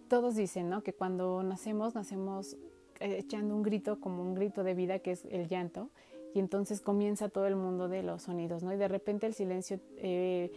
[0.08, 0.82] todos dicen ¿no?
[0.82, 2.54] que cuando nacemos, nacemos
[3.00, 5.90] eh, echando un grito como un grito de vida que es el llanto
[6.34, 8.72] y entonces comienza todo el mundo de los sonidos, ¿no?
[8.72, 10.52] Y de repente el silencio eh,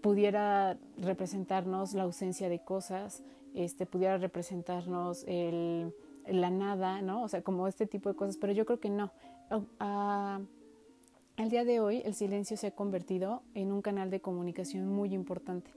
[0.00, 3.22] pudiera representarnos la ausencia de cosas,
[3.54, 5.94] este, pudiera representarnos el,
[6.26, 7.22] la nada, ¿no?
[7.22, 9.12] O sea, como este tipo de cosas, pero yo creo que no.
[11.36, 15.14] Al día de hoy el silencio se ha convertido en un canal de comunicación muy
[15.14, 15.70] importante,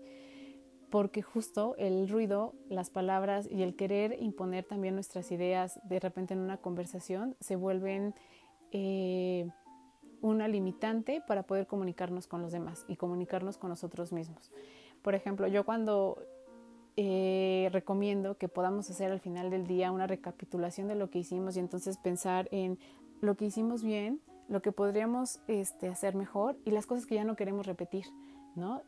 [0.89, 6.34] porque justo el ruido, las palabras y el querer imponer también nuestras ideas de repente
[6.34, 8.13] en una conversación se vuelven
[8.72, 9.50] eh,
[10.22, 14.52] una limitante para poder comunicarnos con los demás y comunicarnos con nosotros mismos.
[15.02, 16.18] Por ejemplo, yo cuando
[16.98, 21.58] eh, recomiendo que podamos hacer al final del día una recapitulación de lo que hicimos
[21.58, 22.80] y entonces pensar en
[23.22, 27.23] lo que hicimos bien, lo que podríamos este, hacer mejor y las cosas que ya
[27.23, 28.05] no queremos repetir,
[28.55, 28.84] ¿no?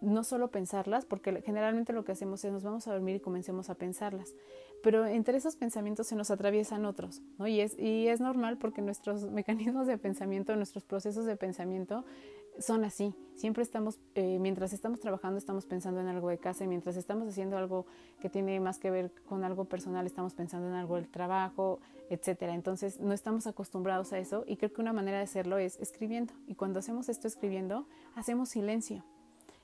[0.00, 3.68] No solo pensarlas, porque generalmente lo que hacemos es nos vamos a dormir y comencemos
[3.68, 4.34] a pensarlas,
[4.82, 7.46] pero entre esos pensamientos se nos atraviesan otros, ¿no?
[7.46, 12.04] Y es, y es normal porque nuestros mecanismos de pensamiento, nuestros procesos de pensamiento
[12.60, 13.14] son así.
[13.34, 17.26] Siempre estamos, eh, mientras estamos trabajando, estamos pensando en algo de casa y mientras estamos
[17.26, 17.86] haciendo algo
[18.20, 22.54] que tiene más que ver con algo personal, estamos pensando en algo del trabajo, etcétera.
[22.54, 26.34] Entonces, no estamos acostumbrados a eso y creo que una manera de hacerlo es escribiendo.
[26.46, 29.04] Y cuando hacemos esto escribiendo, hacemos silencio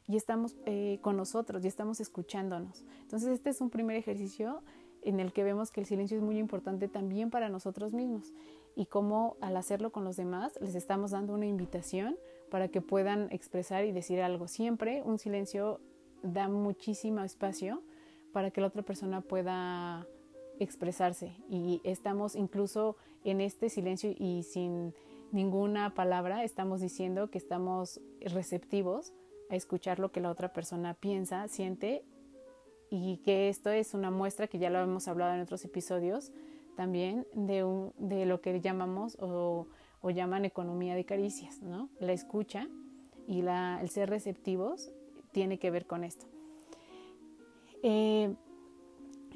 [0.08, 2.82] y estamos eh, con nosotros y estamos escuchándonos.
[3.02, 4.62] Entonces, este es un primer ejercicio
[5.02, 8.32] en el que vemos que el silencio es muy importante también para nosotros mismos
[8.74, 12.16] y cómo al hacerlo con los demás les estamos dando una invitación
[12.56, 14.48] para que puedan expresar y decir algo.
[14.48, 15.78] Siempre un silencio
[16.22, 17.82] da muchísimo espacio
[18.32, 20.06] para que la otra persona pueda
[20.58, 24.94] expresarse y estamos incluso en este silencio y sin
[25.32, 29.12] ninguna palabra estamos diciendo que estamos receptivos
[29.50, 32.06] a escuchar lo que la otra persona piensa, siente
[32.88, 36.32] y que esto es una muestra que ya lo hemos hablado en otros episodios
[36.74, 39.66] también de, un, de lo que llamamos o,
[40.00, 41.88] o, llaman economía de caricias, ¿no?
[41.98, 42.68] La escucha
[43.26, 44.90] y el ser receptivos
[45.32, 46.26] tiene que ver con esto.
[47.82, 48.34] Eh,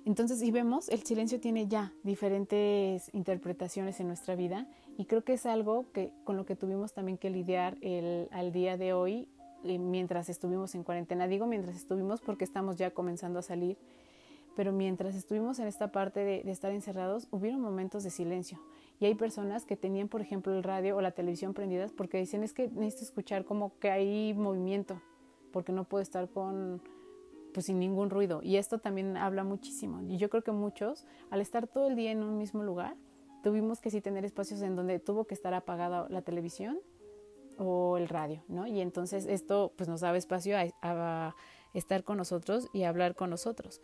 [0.07, 5.35] entonces, si vemos, el silencio tiene ya diferentes interpretaciones en nuestra vida y creo que
[5.35, 9.29] es algo que, con lo que tuvimos también que lidiar el, al día de hoy
[9.65, 11.29] eh, mientras estuvimos en cuarentena.
[11.29, 13.77] Digo mientras estuvimos porque estamos ya comenzando a salir,
[14.57, 18.59] pero mientras estuvimos en esta parte de, de estar encerrados, hubieron momentos de silencio.
[19.01, 22.45] Y hay personas que tenían, por ejemplo, el radio o la televisión prendidas porque dicen
[22.45, 25.01] es que necesito escuchar como que hay movimiento,
[25.53, 26.83] porque no puedo estar con
[27.53, 28.41] pues sin ningún ruido.
[28.43, 30.03] Y esto también habla muchísimo.
[30.03, 32.97] Y yo creo que muchos, al estar todo el día en un mismo lugar,
[33.43, 36.79] tuvimos que sí tener espacios en donde tuvo que estar apagada la televisión
[37.59, 38.67] o el radio, ¿no?
[38.67, 41.35] Y entonces esto pues nos daba espacio a,
[41.73, 43.81] estar con nosotros y hablar con nosotros.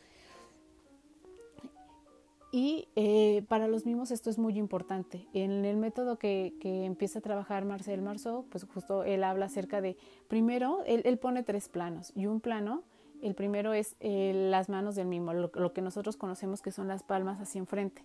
[2.57, 5.29] Y eh, para los mismos esto es muy importante.
[5.35, 9.99] En el método que, empieza a trabajar Marcel Marceau, pues justo él habla acerca de,
[10.27, 12.83] primero, él, pone tres planos y un plano,
[13.21, 16.89] el primero es eh, las manos del mismo, lo, lo, que nosotros conocemos que son
[16.89, 18.03] las palmas hacia enfrente.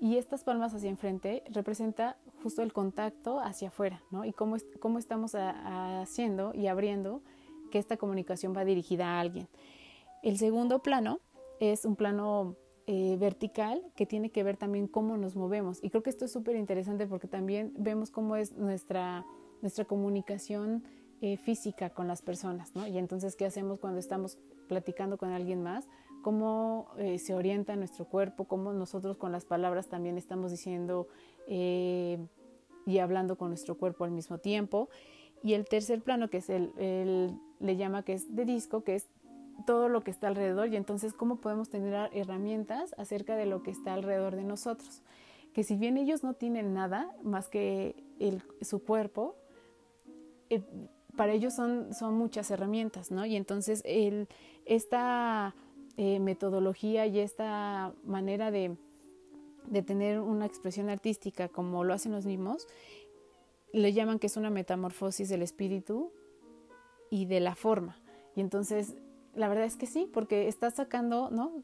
[0.00, 4.24] Y estas palmas hacia enfrente representa justo el contacto hacia afuera, ¿no?
[4.24, 7.20] Y cómo, cómo estamos haciendo y abriendo
[7.70, 9.48] que esta comunicación va dirigida a alguien.
[10.22, 11.20] El segundo plano
[11.60, 15.78] es un plano eh, vertical que tiene que ver también cómo nos movemos.
[15.82, 19.24] Y creo que esto es súper interesante porque también vemos cómo es nuestra,
[19.60, 20.84] nuestra comunicación
[21.20, 22.86] eh, física con las personas, ¿no?
[22.86, 25.86] Y entonces, ¿qué hacemos cuando estamos platicando con alguien más?
[26.22, 31.08] cómo eh, se orienta nuestro cuerpo, cómo nosotros con las palabras también estamos diciendo
[31.46, 32.18] eh,
[32.86, 34.88] y hablando con nuestro cuerpo al mismo tiempo.
[35.42, 39.10] Y el tercer plano, que es el, le llama que es de disco, que es
[39.64, 43.70] todo lo que está alrededor y entonces cómo podemos tener herramientas acerca de lo que
[43.70, 45.02] está alrededor de nosotros.
[45.52, 47.94] Que si bien ellos no tienen nada más que
[48.62, 49.36] su cuerpo,
[50.50, 50.62] eh,
[51.16, 53.26] para ellos son, son muchas herramientas, ¿no?
[53.26, 53.82] Y entonces
[54.64, 55.54] esta
[55.96, 58.76] eh, metodología y esta manera de,
[59.66, 62.66] de tener una expresión artística como lo hacen los mismos,
[63.72, 66.12] le llaman que es una metamorfosis del espíritu
[67.10, 68.00] y de la forma.
[68.34, 68.96] Y entonces,
[69.34, 71.62] la verdad es que sí, porque estás sacando ¿no?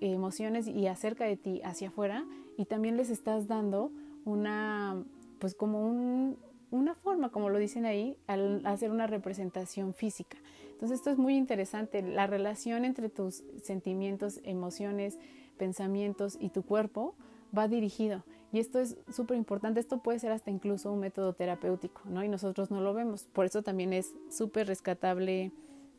[0.00, 2.24] emociones y acerca de ti hacia afuera
[2.56, 3.90] y también les estás dando
[4.24, 5.02] una,
[5.38, 6.36] pues como un,
[6.70, 10.36] una forma, como lo dicen ahí, al hacer una representación física.
[10.72, 15.18] Entonces esto es muy interesante, la relación entre tus sentimientos, emociones,
[15.56, 17.14] pensamientos y tu cuerpo
[17.56, 18.24] va dirigido.
[18.52, 22.22] Y esto es súper importante, esto puede ser hasta incluso un método terapéutico, ¿no?
[22.22, 23.24] Y nosotros no lo vemos.
[23.24, 25.52] Por eso también es súper rescatable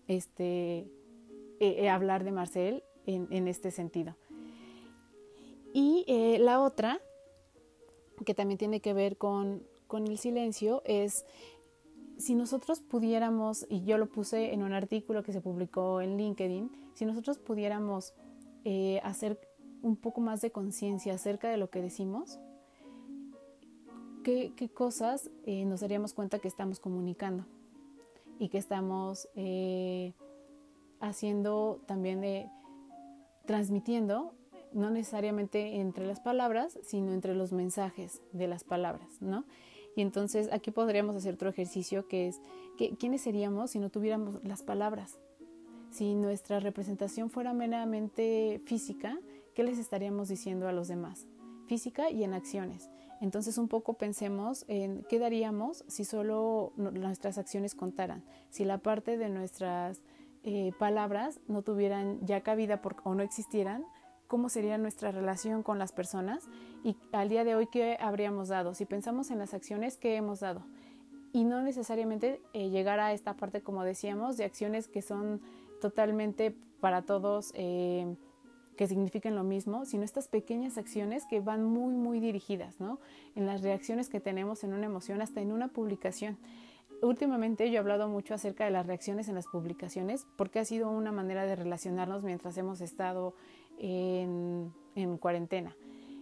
[0.07, 0.87] este,
[1.59, 4.15] eh, eh, hablar de Marcel en, este sentido.
[5.73, 6.99] Y eh, la otra,
[8.25, 11.25] que también tiene que ver con, con el silencio, es
[12.17, 16.69] si nosotros pudiéramos, y yo lo puse en un artículo que se publicó en LinkedIn,
[16.93, 18.13] si nosotros pudiéramos
[19.01, 19.39] hacer
[19.81, 22.37] un poco más de conciencia acerca de lo que decimos,
[24.23, 27.45] qué, cosas nos daríamos cuenta que estamos comunicando
[28.39, 29.29] y que estamos
[30.99, 32.49] haciendo también de
[33.45, 34.33] transmitiendo
[34.73, 39.45] no necesariamente entre las palabras, sino entre los mensajes de las palabras, ¿no?
[39.95, 42.41] Y entonces aquí podríamos hacer otro ejercicio que es,
[42.99, 45.17] ¿quiénes seríamos si no tuviéramos las palabras?
[45.89, 49.17] Si nuestra representación fuera meramente física,
[49.55, 51.25] ¿qué les estaríamos diciendo a los demás?
[51.65, 52.91] Física y en acciones.
[53.21, 59.17] Entonces un poco pensemos en qué daríamos si solo nuestras acciones contaran, si la parte
[59.17, 60.01] de nuestras
[60.49, 63.83] eh, palabras no tuvieran ya cabida o no existieran,
[64.27, 66.47] cómo sería nuestra relación con las personas
[66.85, 68.73] y al día de hoy qué habríamos dado.
[68.73, 70.63] Si pensamos en las acciones, ¿qué hemos dado?
[71.33, 75.41] Y no necesariamente eh, llegar a esta parte, como decíamos, de acciones que son
[75.81, 78.15] totalmente para todos, eh,
[78.77, 83.01] que signifiquen lo mismo, sino estas pequeñas acciones que van muy, muy dirigidas, ¿no?
[83.35, 86.37] En las reacciones que tenemos en una emoción, hasta en una publicación.
[87.01, 90.89] Últimamente yo he hablado mucho acerca de las reacciones en las publicaciones porque ha sido
[90.89, 93.35] una manera de relacionarnos mientras hemos estado
[93.77, 94.71] en,
[95.19, 95.75] cuarentena.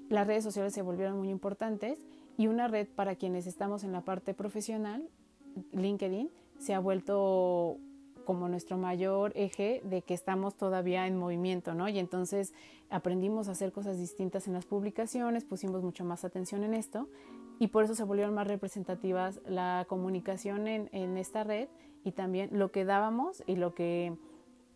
[0.10, 2.00] Las redes sociales se volvieron muy importantes
[2.38, 5.08] y una red para quienes estamos en la parte profesional,
[5.72, 7.78] LinkedIn, se ha vuelto
[8.26, 11.88] como nuestro mayor eje de que estamos todavía en movimiento, ¿no?
[11.88, 12.54] Y entonces
[12.90, 17.08] aprendimos a hacer cosas distintas en las publicaciones, pusimos mucho más atención en esto
[17.60, 21.70] y por eso se volvieron más representativas la comunicación en, en esta red
[22.04, 24.18] y también lo que dábamos y lo que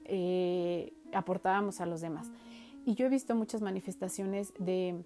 [0.05, 2.31] eh, aportábamos a los demás.
[2.85, 5.03] Y yo he visto muchas manifestaciones de,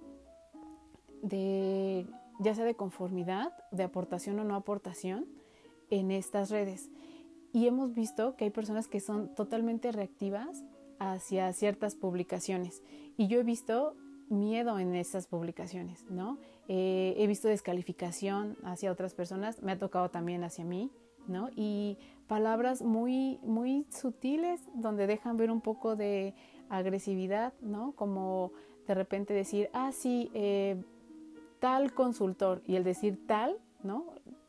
[1.21, 2.07] de,
[2.39, 5.25] ya sea de conformidad, de aportación o no aportación
[5.89, 6.89] en estas redes.
[7.51, 10.63] Y hemos visto que hay personas que son totalmente reactivas
[10.99, 12.81] hacia ciertas publicaciones.
[13.17, 13.95] Y yo he visto
[14.29, 16.37] miedo en esas publicaciones, ¿no?
[16.67, 20.91] Eh, he visto descalificación hacia otras personas, me ha tocado también hacia mí,
[21.27, 21.49] ¿no?
[21.55, 21.97] Y
[22.27, 26.33] palabras muy, muy sutiles donde dejan ver un poco de
[26.69, 27.93] agresividad, ¿no?
[27.93, 28.51] Como
[28.87, 30.81] de repente decir, ah, sí, eh,
[31.59, 34.05] tal consultor, y el decir tal, ¿no?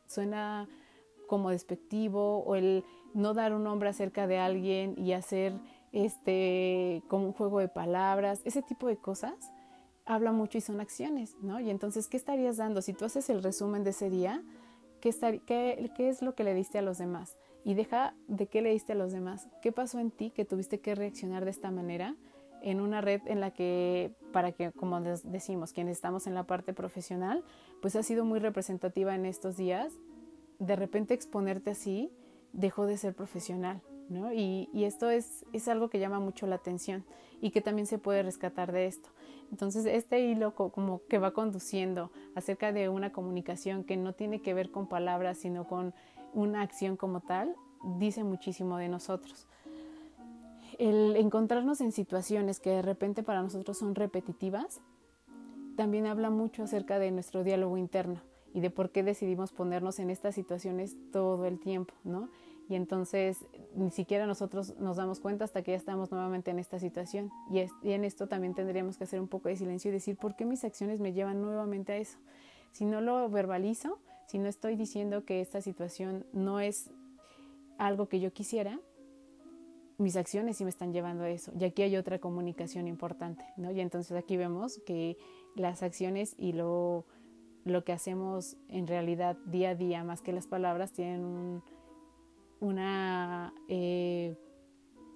[0.07, 0.69] Suena
[1.27, 5.53] como despectivo, o el no dar un nombre acerca de alguien y hacer
[5.93, 9.53] este como un juego de palabras, ese tipo de cosas
[10.07, 11.61] habla mucho y son acciones, ¿no?
[11.61, 12.83] Y entonces, ¿qué estarías dando?
[12.83, 14.43] Si tú haces el resumen de ese día,
[15.01, 15.11] ¿qué,
[15.47, 17.37] qué, qué es lo que le diste a los demás?
[17.65, 19.49] Y deja de qué le diste a los demás.
[19.63, 22.15] ¿Qué pasó en ti que tuviste que reaccionar de esta manera
[22.65, 26.73] en una red en la que, para que, como decimos, quienes estamos en la parte
[26.73, 27.45] profesional,
[27.83, 29.93] pues ha sido muy representativa en estos días,
[30.59, 32.11] de repente exponerte así
[32.55, 34.33] dejó de ser profesional, ¿no?
[34.33, 37.05] Y, y esto es, es algo que llama mucho la atención
[37.43, 39.11] y que también se puede rescatar de esto.
[39.55, 44.53] Entonces, este hilo como que va conduciendo acerca de una comunicación que no tiene que
[44.53, 45.95] ver con palabras, sino con
[46.33, 47.55] una acción como tal,
[48.01, 49.47] dice muchísimo de nosotros.
[50.81, 54.81] El encontrarnos en situaciones que de repente para nosotros son repetitivas,
[55.77, 58.23] también habla mucho acerca de nuestro diálogo interno
[58.55, 62.29] y de por qué decidimos ponernos en estas situaciones todo el tiempo, ¿no?
[62.69, 63.45] Y entonces
[63.75, 67.31] ni siquiera nosotros nos damos cuenta hasta que ya estamos nuevamente en esta situación.
[67.51, 67.59] Y,
[67.91, 70.65] en esto también tendríamos que hacer un poco de silencio y decir, ¿por qué mis
[70.65, 72.19] acciones me llevan nuevamente a eso?
[72.73, 76.91] Si no lo verbalizo, si no estoy diciendo que esta situación no es
[77.79, 78.81] algo que yo quisiera,
[79.99, 81.53] mis acciones sí me están llevando a eso.
[81.59, 83.71] Y aquí hay otra comunicación importante, ¿no?
[83.71, 85.19] Y entonces aquí vemos que
[85.55, 87.05] las acciones y lo,
[87.65, 91.63] lo que hacemos en realidad día a día, más que las palabras, tienen un
[92.61, 94.37] una eh,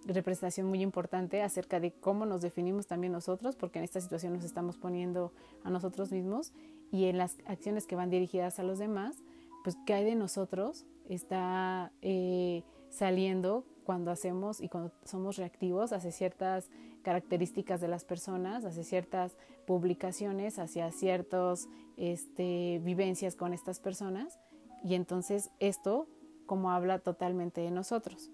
[0.06, 4.44] representación muy importante acerca de cómo nos definimos también nosotros, porque en esta situación nos
[4.44, 5.32] estamos poniendo
[5.64, 6.52] a nosotros mismos
[6.90, 9.16] y en las acciones que van dirigidas a los demás,
[9.64, 16.12] pues qué hay de nosotros está eh, saliendo cuando hacemos y cuando somos reactivos hacia
[16.12, 16.70] ciertas
[17.02, 19.36] características de las personas, hacia ciertas
[19.66, 24.38] publicaciones, hacia ciertas este, vivencias con estas personas.
[24.84, 26.06] Y entonces esto
[26.48, 28.32] como habla totalmente de nosotros.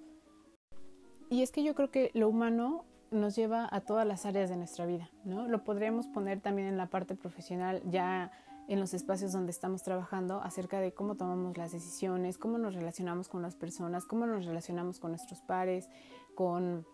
[1.28, 4.56] Y es que yo creo que lo humano nos lleva a todas las áreas de
[4.56, 5.46] nuestra vida, ¿no?
[5.48, 8.30] Lo podríamos poner también en la parte profesional, ya
[8.68, 13.28] en los espacios donde estamos trabajando, acerca de cómo tomamos las decisiones, cómo nos relacionamos
[13.28, 15.90] con las personas, cómo nos relacionamos con nuestros pares,
[16.34, 16.86] con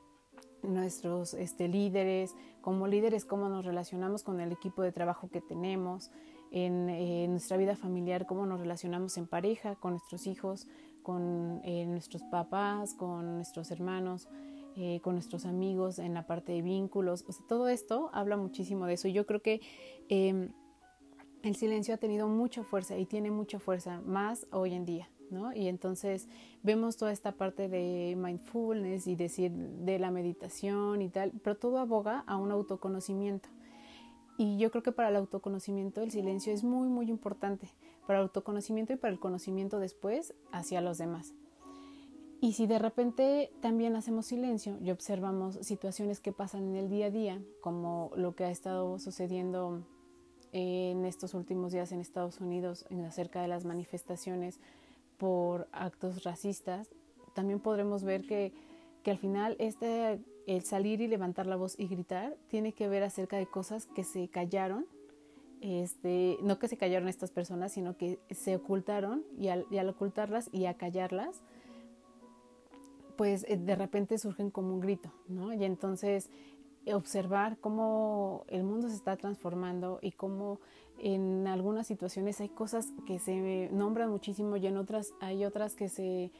[0.63, 6.11] nuestros este, líderes, como líderes, cómo nos relacionamos con el equipo de trabajo que tenemos,
[6.53, 10.67] en nuestra vida familiar, cómo nos relacionamos en pareja, con nuestros hijos,
[11.11, 14.29] con eh, nuestros papás, con nuestros hermanos,
[14.77, 17.25] eh, con nuestros amigos en la parte de vínculos.
[17.27, 19.09] O sea, todo esto habla muchísimo de eso.
[19.09, 19.61] Y yo creo que
[20.09, 20.53] em,
[21.43, 25.09] el silencio ha tenido mucha fuerza y tiene mucha fuerza más hoy en día.
[25.31, 25.53] ¿no?
[25.53, 26.29] Y entonces
[26.63, 31.79] vemos toda esta parte de mindfulness y decir de la meditación y tal, pero todo
[31.79, 33.49] aboga a un autoconocimiento.
[34.39, 37.69] Y yo creo que para el autoconocimiento el silencio es muy, muy importante,
[38.11, 41.33] para autoconocimiento y para el conocimiento después hacia los demás.
[42.41, 47.07] Y si de repente también hacemos silencio y observamos situaciones que pasan en el día
[47.07, 49.85] a día, como lo que ha estado sucediendo
[50.51, 54.59] en estos últimos días en Estados Unidos en acerca de las manifestaciones
[55.17, 56.89] por actos racistas,
[57.33, 58.53] también podremos ver que,
[59.05, 63.05] que al final este el salir y levantar la voz y gritar tiene que ver
[63.05, 64.85] acerca de cosas que se callaron,
[65.61, 70.67] este, no que se callaron estas personas, sino que se ocultaron y al, ocultarlas y
[70.67, 71.43] a callarlas,
[73.17, 75.53] pues eh, de repente surgen como un grito, ¿no?
[75.53, 76.31] Y entonces
[76.93, 80.61] observar cómo el mundo se está transformando y cómo
[80.99, 85.89] en algunas situaciones hay cosas que se nombran muchísimo y en otras hay otras que
[85.89, 86.31] se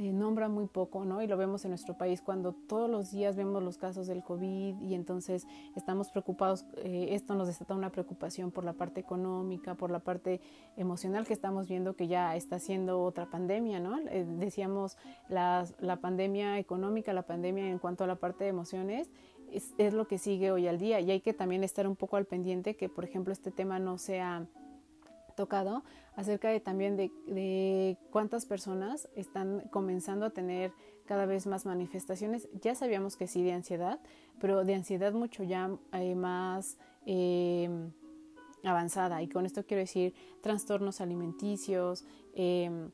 [0.00, 1.20] eh, nombra muy poco, ¿no?
[1.20, 4.80] Y lo vemos en nuestro país cuando todos los días vemos los casos del COVID
[4.80, 5.46] y entonces
[5.76, 10.40] estamos preocupados, eh, esto nos desata una preocupación por la parte económica, por la parte
[10.78, 13.98] emocional que estamos viendo que ya está siendo otra pandemia, ¿no?
[14.08, 14.96] Eh, decíamos
[15.28, 19.10] la, la, pandemia económica, la pandemia en cuanto a la parte de emociones.
[19.52, 22.16] Es, es lo que sigue hoy al día y hay que también estar un poco
[22.16, 24.46] al pendiente que, por ejemplo, este tema no sea
[25.40, 25.82] tocado
[26.16, 30.72] acerca de también de, cuántas personas están comenzando a tener
[31.06, 32.48] cada vez más manifestaciones.
[32.60, 33.98] Ya sabíamos que sí de ansiedad,
[34.38, 37.68] pero de ansiedad mucho ya eh, más eh,
[38.62, 39.22] avanzada.
[39.22, 42.04] Y con esto quiero decir trastornos alimenticios.
[42.34, 42.90] Eh,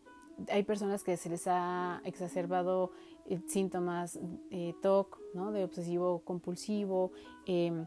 [0.51, 2.93] hay personas que se les ha exacerbado
[3.27, 4.19] eh, síntomas
[4.51, 5.53] eh, TOC, ¿no?
[5.53, 7.13] de obsesivo compulsivo,
[7.47, 7.87] em,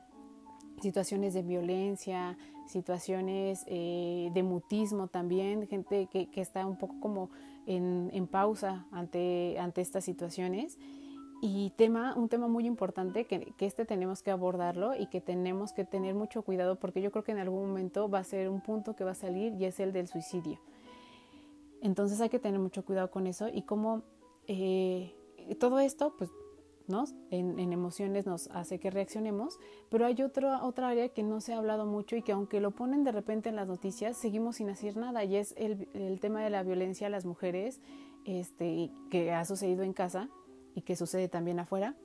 [0.82, 2.38] situaciones de violencia,
[2.70, 7.30] situaciones eh, de mutismo también, gente que, que está un poco como
[7.66, 10.78] en, en, pausa ante, ante estas situaciones.
[11.42, 15.72] Y tema, un tema muy importante que, que, este tenemos que abordarlo y que tenemos
[15.72, 18.62] que tener mucho cuidado porque yo creo que en algún momento va a ser un
[18.62, 20.60] punto que va a salir y es el del suicidio.
[21.82, 24.04] Entonces hay que tener mucho cuidado con eso y cómo
[24.48, 25.16] eh,
[25.60, 26.30] todo esto, pues,
[27.30, 29.60] En, en, emociones nos hace que reaccionemos,
[29.90, 32.72] pero hay otro, otra área que no se ha hablado mucho y que aunque lo
[32.72, 36.44] ponen de repente en las noticias, seguimos sin hacer nada y es el, el tema
[36.44, 37.80] de la violencia a las mujeres
[38.26, 40.30] este, que ha sucedido en casa
[40.74, 41.96] y que sucede también afuera,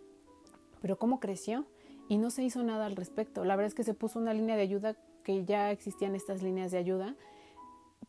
[0.82, 1.64] pero cómo creció
[2.10, 3.46] y no se hizo nada al respecto.
[3.46, 6.72] La verdad es que se puso una línea de ayuda que ya existían estas líneas
[6.72, 7.16] de ayuda,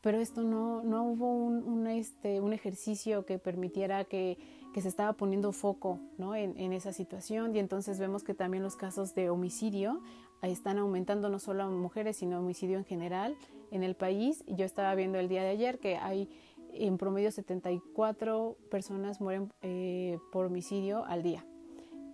[0.02, 4.38] pero esto no, no hubo un, un, este, un ejercicio que permitiera que
[4.76, 6.36] que se estaba poniendo foco ¿no?
[6.36, 10.02] en, esa situación y entonces vemos que también los casos de homicidio
[10.42, 13.38] están aumentando no solo a mujeres sino homicidio en general
[13.72, 14.44] en el país.
[14.48, 16.30] Yo estaba viendo el día de ayer que hay
[16.74, 21.46] en promedio 74 personas mueren eh, por homicidio al día.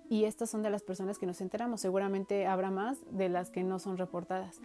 [0.07, 1.81] Y estas son de las personas que nos enteramos.
[1.81, 4.61] Seguramente habrá más de las que no son reportadas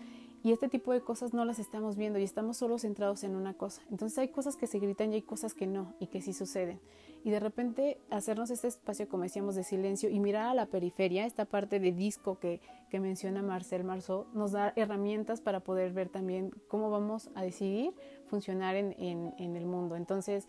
[0.46, 3.54] y este tipo de cosas no las estamos viendo y estamos solo centrados en una
[3.54, 3.82] cosa.
[3.90, 6.80] Entonces hay cosas que se gritan y hay cosas que no y que sí suceden.
[7.24, 11.26] Y de repente hacernos este espacio, como decíamos, de silencio y mirar a la periferia,
[11.26, 16.10] esta parte de disco que, que menciona Marcel Marceau, nos da herramientas para poder ver
[16.10, 17.92] también cómo vamos a decidir
[18.28, 19.96] funcionar en, en, el mundo.
[19.96, 20.46] Entonces,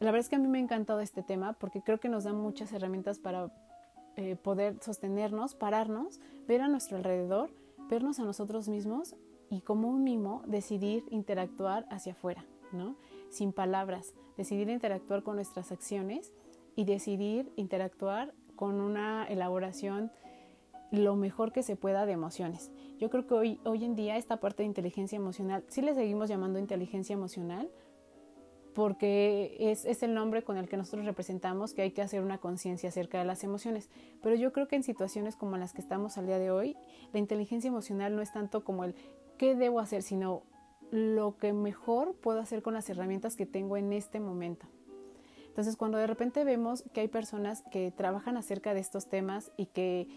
[0.00, 2.24] la verdad es que a mí me ha encantado este tema porque creo que nos
[2.24, 3.52] da muchas herramientas para
[4.16, 6.18] eh, poder sostenernos, pararnos,
[6.48, 7.59] ver a nuestro alrededor
[7.90, 9.16] vernos a nosotros mismos
[9.50, 12.96] y como un mimo decidir interactuar hacia afuera, ¿no?
[13.28, 16.32] Sin palabras, decidir interactuar con nuestras acciones
[16.76, 20.12] y decidir interactuar con una elaboración
[20.92, 22.70] lo mejor que se pueda de emociones.
[22.98, 26.28] Yo creo que hoy, hoy en día esta parte de inteligencia emocional, sí le seguimos
[26.28, 27.70] llamando inteligencia emocional,
[28.74, 32.38] porque es, es, el nombre con el que nosotros representamos que hay que hacer una
[32.38, 33.88] conciencia acerca de las emociones.
[34.22, 36.76] Pero yo creo que en situaciones como las que estamos al día de hoy,
[37.12, 38.94] la inteligencia emocional no es tanto como el
[39.38, 40.42] qué debo hacer, sino
[40.90, 44.66] lo que mejor puedo hacer con las herramientas que tengo en este momento.
[45.46, 49.66] Entonces, cuando de repente vemos que hay personas que trabajan acerca de estos temas y
[49.66, 50.08] que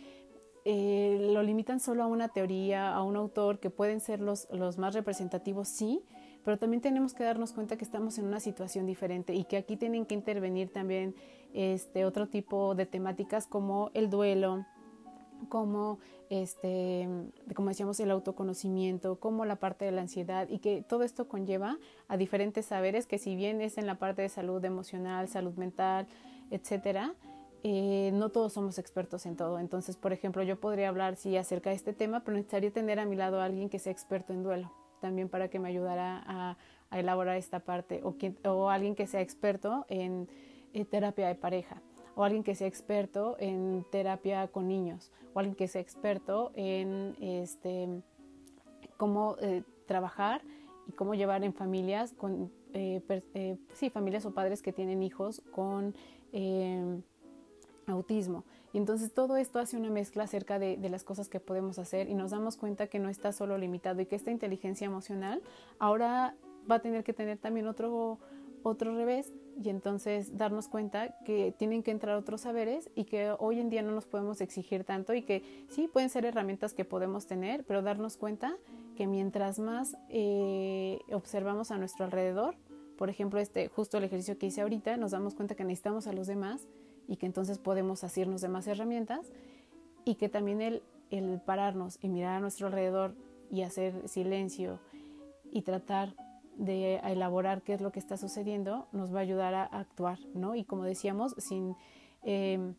[0.65, 4.77] eh, lo limitan solo a una teoría, a un autor, que pueden ser los, los
[4.77, 6.01] más representativos, sí,
[6.43, 9.77] pero también tenemos que darnos cuenta que estamos en una situación diferente y que aquí
[9.77, 11.15] tienen que intervenir también
[11.53, 14.65] este otro tipo de temáticas como el duelo,
[15.49, 17.07] como este
[17.55, 21.77] como decíamos el autoconocimiento, como la parte de la ansiedad y que todo esto conlleva
[22.07, 26.07] a diferentes saberes que si bien es en la parte de salud emocional, salud mental,
[26.49, 27.13] etcétera,
[27.63, 29.57] eh, no todos somos expertos en todo.
[29.59, 33.05] Entonces, por ejemplo, yo podría hablar sí acerca de este tema, pero necesitaría tener a
[33.05, 36.57] mi lado a alguien que sea experto en duelo también para que me ayudara a,
[36.97, 40.29] elaborar esta parte o, que, o, alguien que sea experto en,
[40.89, 41.81] terapia de pareja
[42.15, 47.15] o alguien que sea experto en terapia con niños o alguien que sea experto en
[47.19, 47.89] este
[48.95, 50.41] cómo eh, trabajar
[50.87, 53.01] y cómo llevar en familias con eh,
[53.33, 55.93] eh, sí familias o padres que tienen hijos con
[57.87, 62.09] autismo y entonces todo esto hace una mezcla acerca de, las cosas que podemos hacer
[62.09, 65.41] y nos damos cuenta que no está solo limitado y que esta inteligencia emocional
[65.77, 66.35] ahora
[66.69, 68.17] va a tener que tener también otro,
[68.63, 69.31] otro revés
[69.63, 73.83] y entonces darnos cuenta que tienen que entrar otros saberes y que hoy en día
[73.83, 77.83] no nos podemos exigir tanto y que sí pueden ser herramientas que podemos tener, pero
[77.83, 78.57] darnos cuenta
[78.95, 82.55] que mientras más eh, observamos a nuestro alrededor,
[82.97, 86.13] por ejemplo, este justo el ejercicio que hice ahorita, nos damos cuenta que necesitamos a
[86.13, 86.67] los demás
[87.07, 89.31] y que entonces podemos hacernos de más herramientas
[90.05, 93.15] y que también el, el pararnos y mirar a nuestro alrededor
[93.51, 94.79] y hacer silencio
[95.51, 96.15] y tratar
[96.57, 100.55] de elaborar qué es lo que está sucediendo nos va a ayudar a actuar, ¿no?
[100.55, 101.75] Y como decíamos, sin
[102.23, 102.73] eh,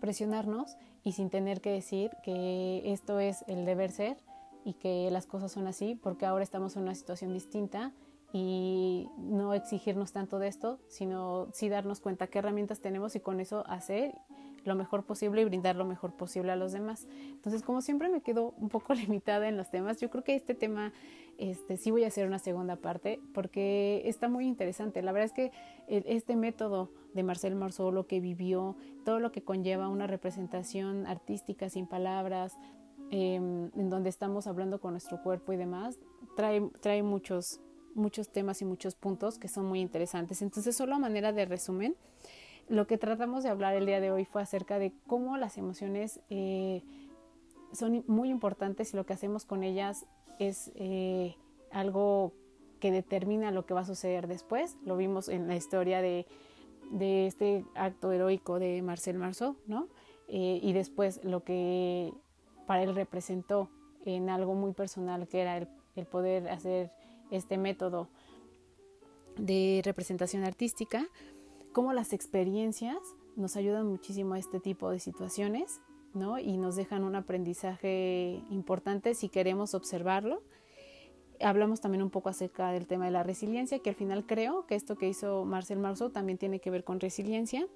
[0.00, 4.16] presionarnos y sin tener que decir que esto es el deber ser
[4.64, 7.92] y que las cosas son así, porque ahora estamos en una situación distinta
[8.32, 13.40] y no exigirnos tanto de esto, sino sí darnos cuenta qué herramientas tenemos y con
[13.40, 14.14] eso hacer
[14.66, 17.06] lo mejor posible y brindar lo mejor posible a los demás.
[17.30, 20.54] Entonces, como siempre me quedo un poco limitada en los temas, yo creo que este
[20.54, 20.92] tema
[21.38, 25.02] este, sí voy a hacer una segunda parte porque está muy interesante.
[25.02, 25.52] La verdad es que
[25.86, 31.68] este método de Marcel Marceau, lo que vivió, todo lo que conlleva una representación artística
[31.68, 32.58] sin palabras,
[33.10, 35.96] em, en donde estamos hablando con nuestro cuerpo y demás,
[36.36, 37.60] trae, trae muchos,
[37.96, 40.42] muchos temas y muchos puntos que son muy interesantes.
[40.42, 41.96] Entonces, solo a manera de resumen,
[42.68, 46.20] lo que tratamos de hablar el día de hoy fue acerca de cómo las emociones
[46.30, 46.82] eh,
[47.72, 50.06] son muy importantes y lo que hacemos con ellas
[50.38, 51.36] es eh,
[51.70, 52.32] algo
[52.80, 54.76] que determina lo que va a suceder después.
[54.84, 56.26] Lo vimos en la historia de,
[56.90, 59.88] de este acto heroico de Marcel Marceau, ¿no?
[60.28, 62.12] Eh, y después lo que
[62.66, 63.70] para él representó
[64.04, 66.90] en algo muy personal, que era el, el poder hacer
[67.30, 68.08] este método
[69.36, 71.06] de representación artística,
[71.72, 72.96] cómo las experiencias
[73.36, 75.80] nos ayudan muchísimo a este tipo de situaciones,
[76.14, 76.38] ¿no?
[76.38, 80.42] Y nos dejan un aprendizaje importante si queremos observarlo.
[81.40, 84.74] Hablamos también un poco acerca del tema de la resiliencia, que al final creo que
[84.74, 87.66] esto que hizo Marcel Marceau también tiene que ver con resiliencia.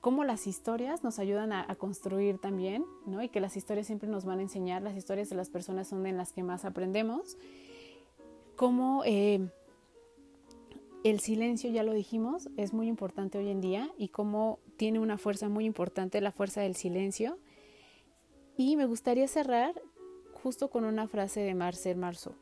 [0.00, 3.22] Cómo las historias nos ayudan a, construir también, ¿no?
[3.22, 6.06] Y que las historias siempre nos van a enseñar, las historias de las personas son
[6.06, 7.36] en las que más aprendemos.
[8.56, 9.48] Cómo eh,
[11.04, 15.18] el silencio, ya lo dijimos, es muy importante hoy en día y cómo tiene una
[15.18, 17.38] fuerza muy importante la fuerza del silencio.
[18.56, 19.74] Y me gustaría cerrar
[20.32, 22.34] justo con una frase de Marcel Marceau.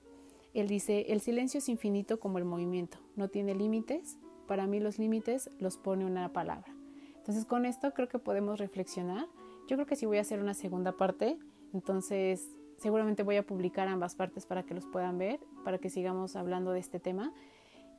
[0.53, 4.99] Él dice, el silencio es infinito como el movimiento, no tiene límites, para mí los
[4.99, 6.75] límites los pone una palabra.
[7.17, 9.27] Entonces con esto creo que podemos reflexionar.
[9.69, 11.39] Yo creo que sí voy a hacer una segunda parte,
[11.73, 12.49] entonces
[12.81, 16.73] seguramente voy a publicar ambas partes para que los puedan ver, para que sigamos hablando
[16.73, 17.33] de este tema.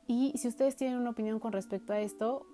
[0.08, 2.46] Y si ustedes tienen una opinión con respecto a esto,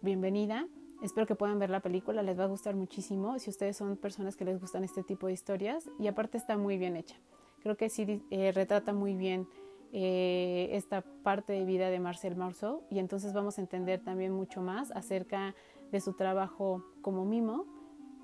[0.00, 0.66] bienvenida.
[1.02, 4.34] Espero que puedan ver la película, les va a gustar muchísimo si ustedes son personas
[4.34, 7.16] que les gustan este tipo de historias y aparte está muy bien hecha.
[7.62, 9.46] Creo que sí eh, retrata muy bien
[9.92, 14.62] eh, esta parte de vida de Marcel Marceau y entonces vamos a entender también mucho
[14.62, 15.54] más acerca
[15.92, 17.66] de su trabajo como mimo,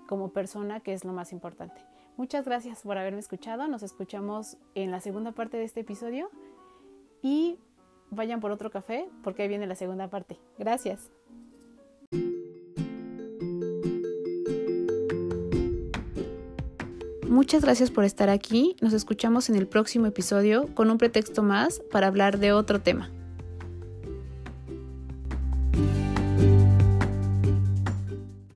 [0.08, 1.91] como persona, que es lo más importante.
[2.16, 6.30] Muchas gracias por haberme escuchado, nos escuchamos en la segunda parte de este episodio
[7.22, 7.58] y
[8.10, 10.38] vayan por otro café porque ahí viene la segunda parte.
[10.58, 11.10] Gracias.
[17.28, 18.76] Muchas gracias por estar aquí.
[18.82, 23.10] Nos escuchamos en el próximo episodio con un pretexto más para hablar de otro tema.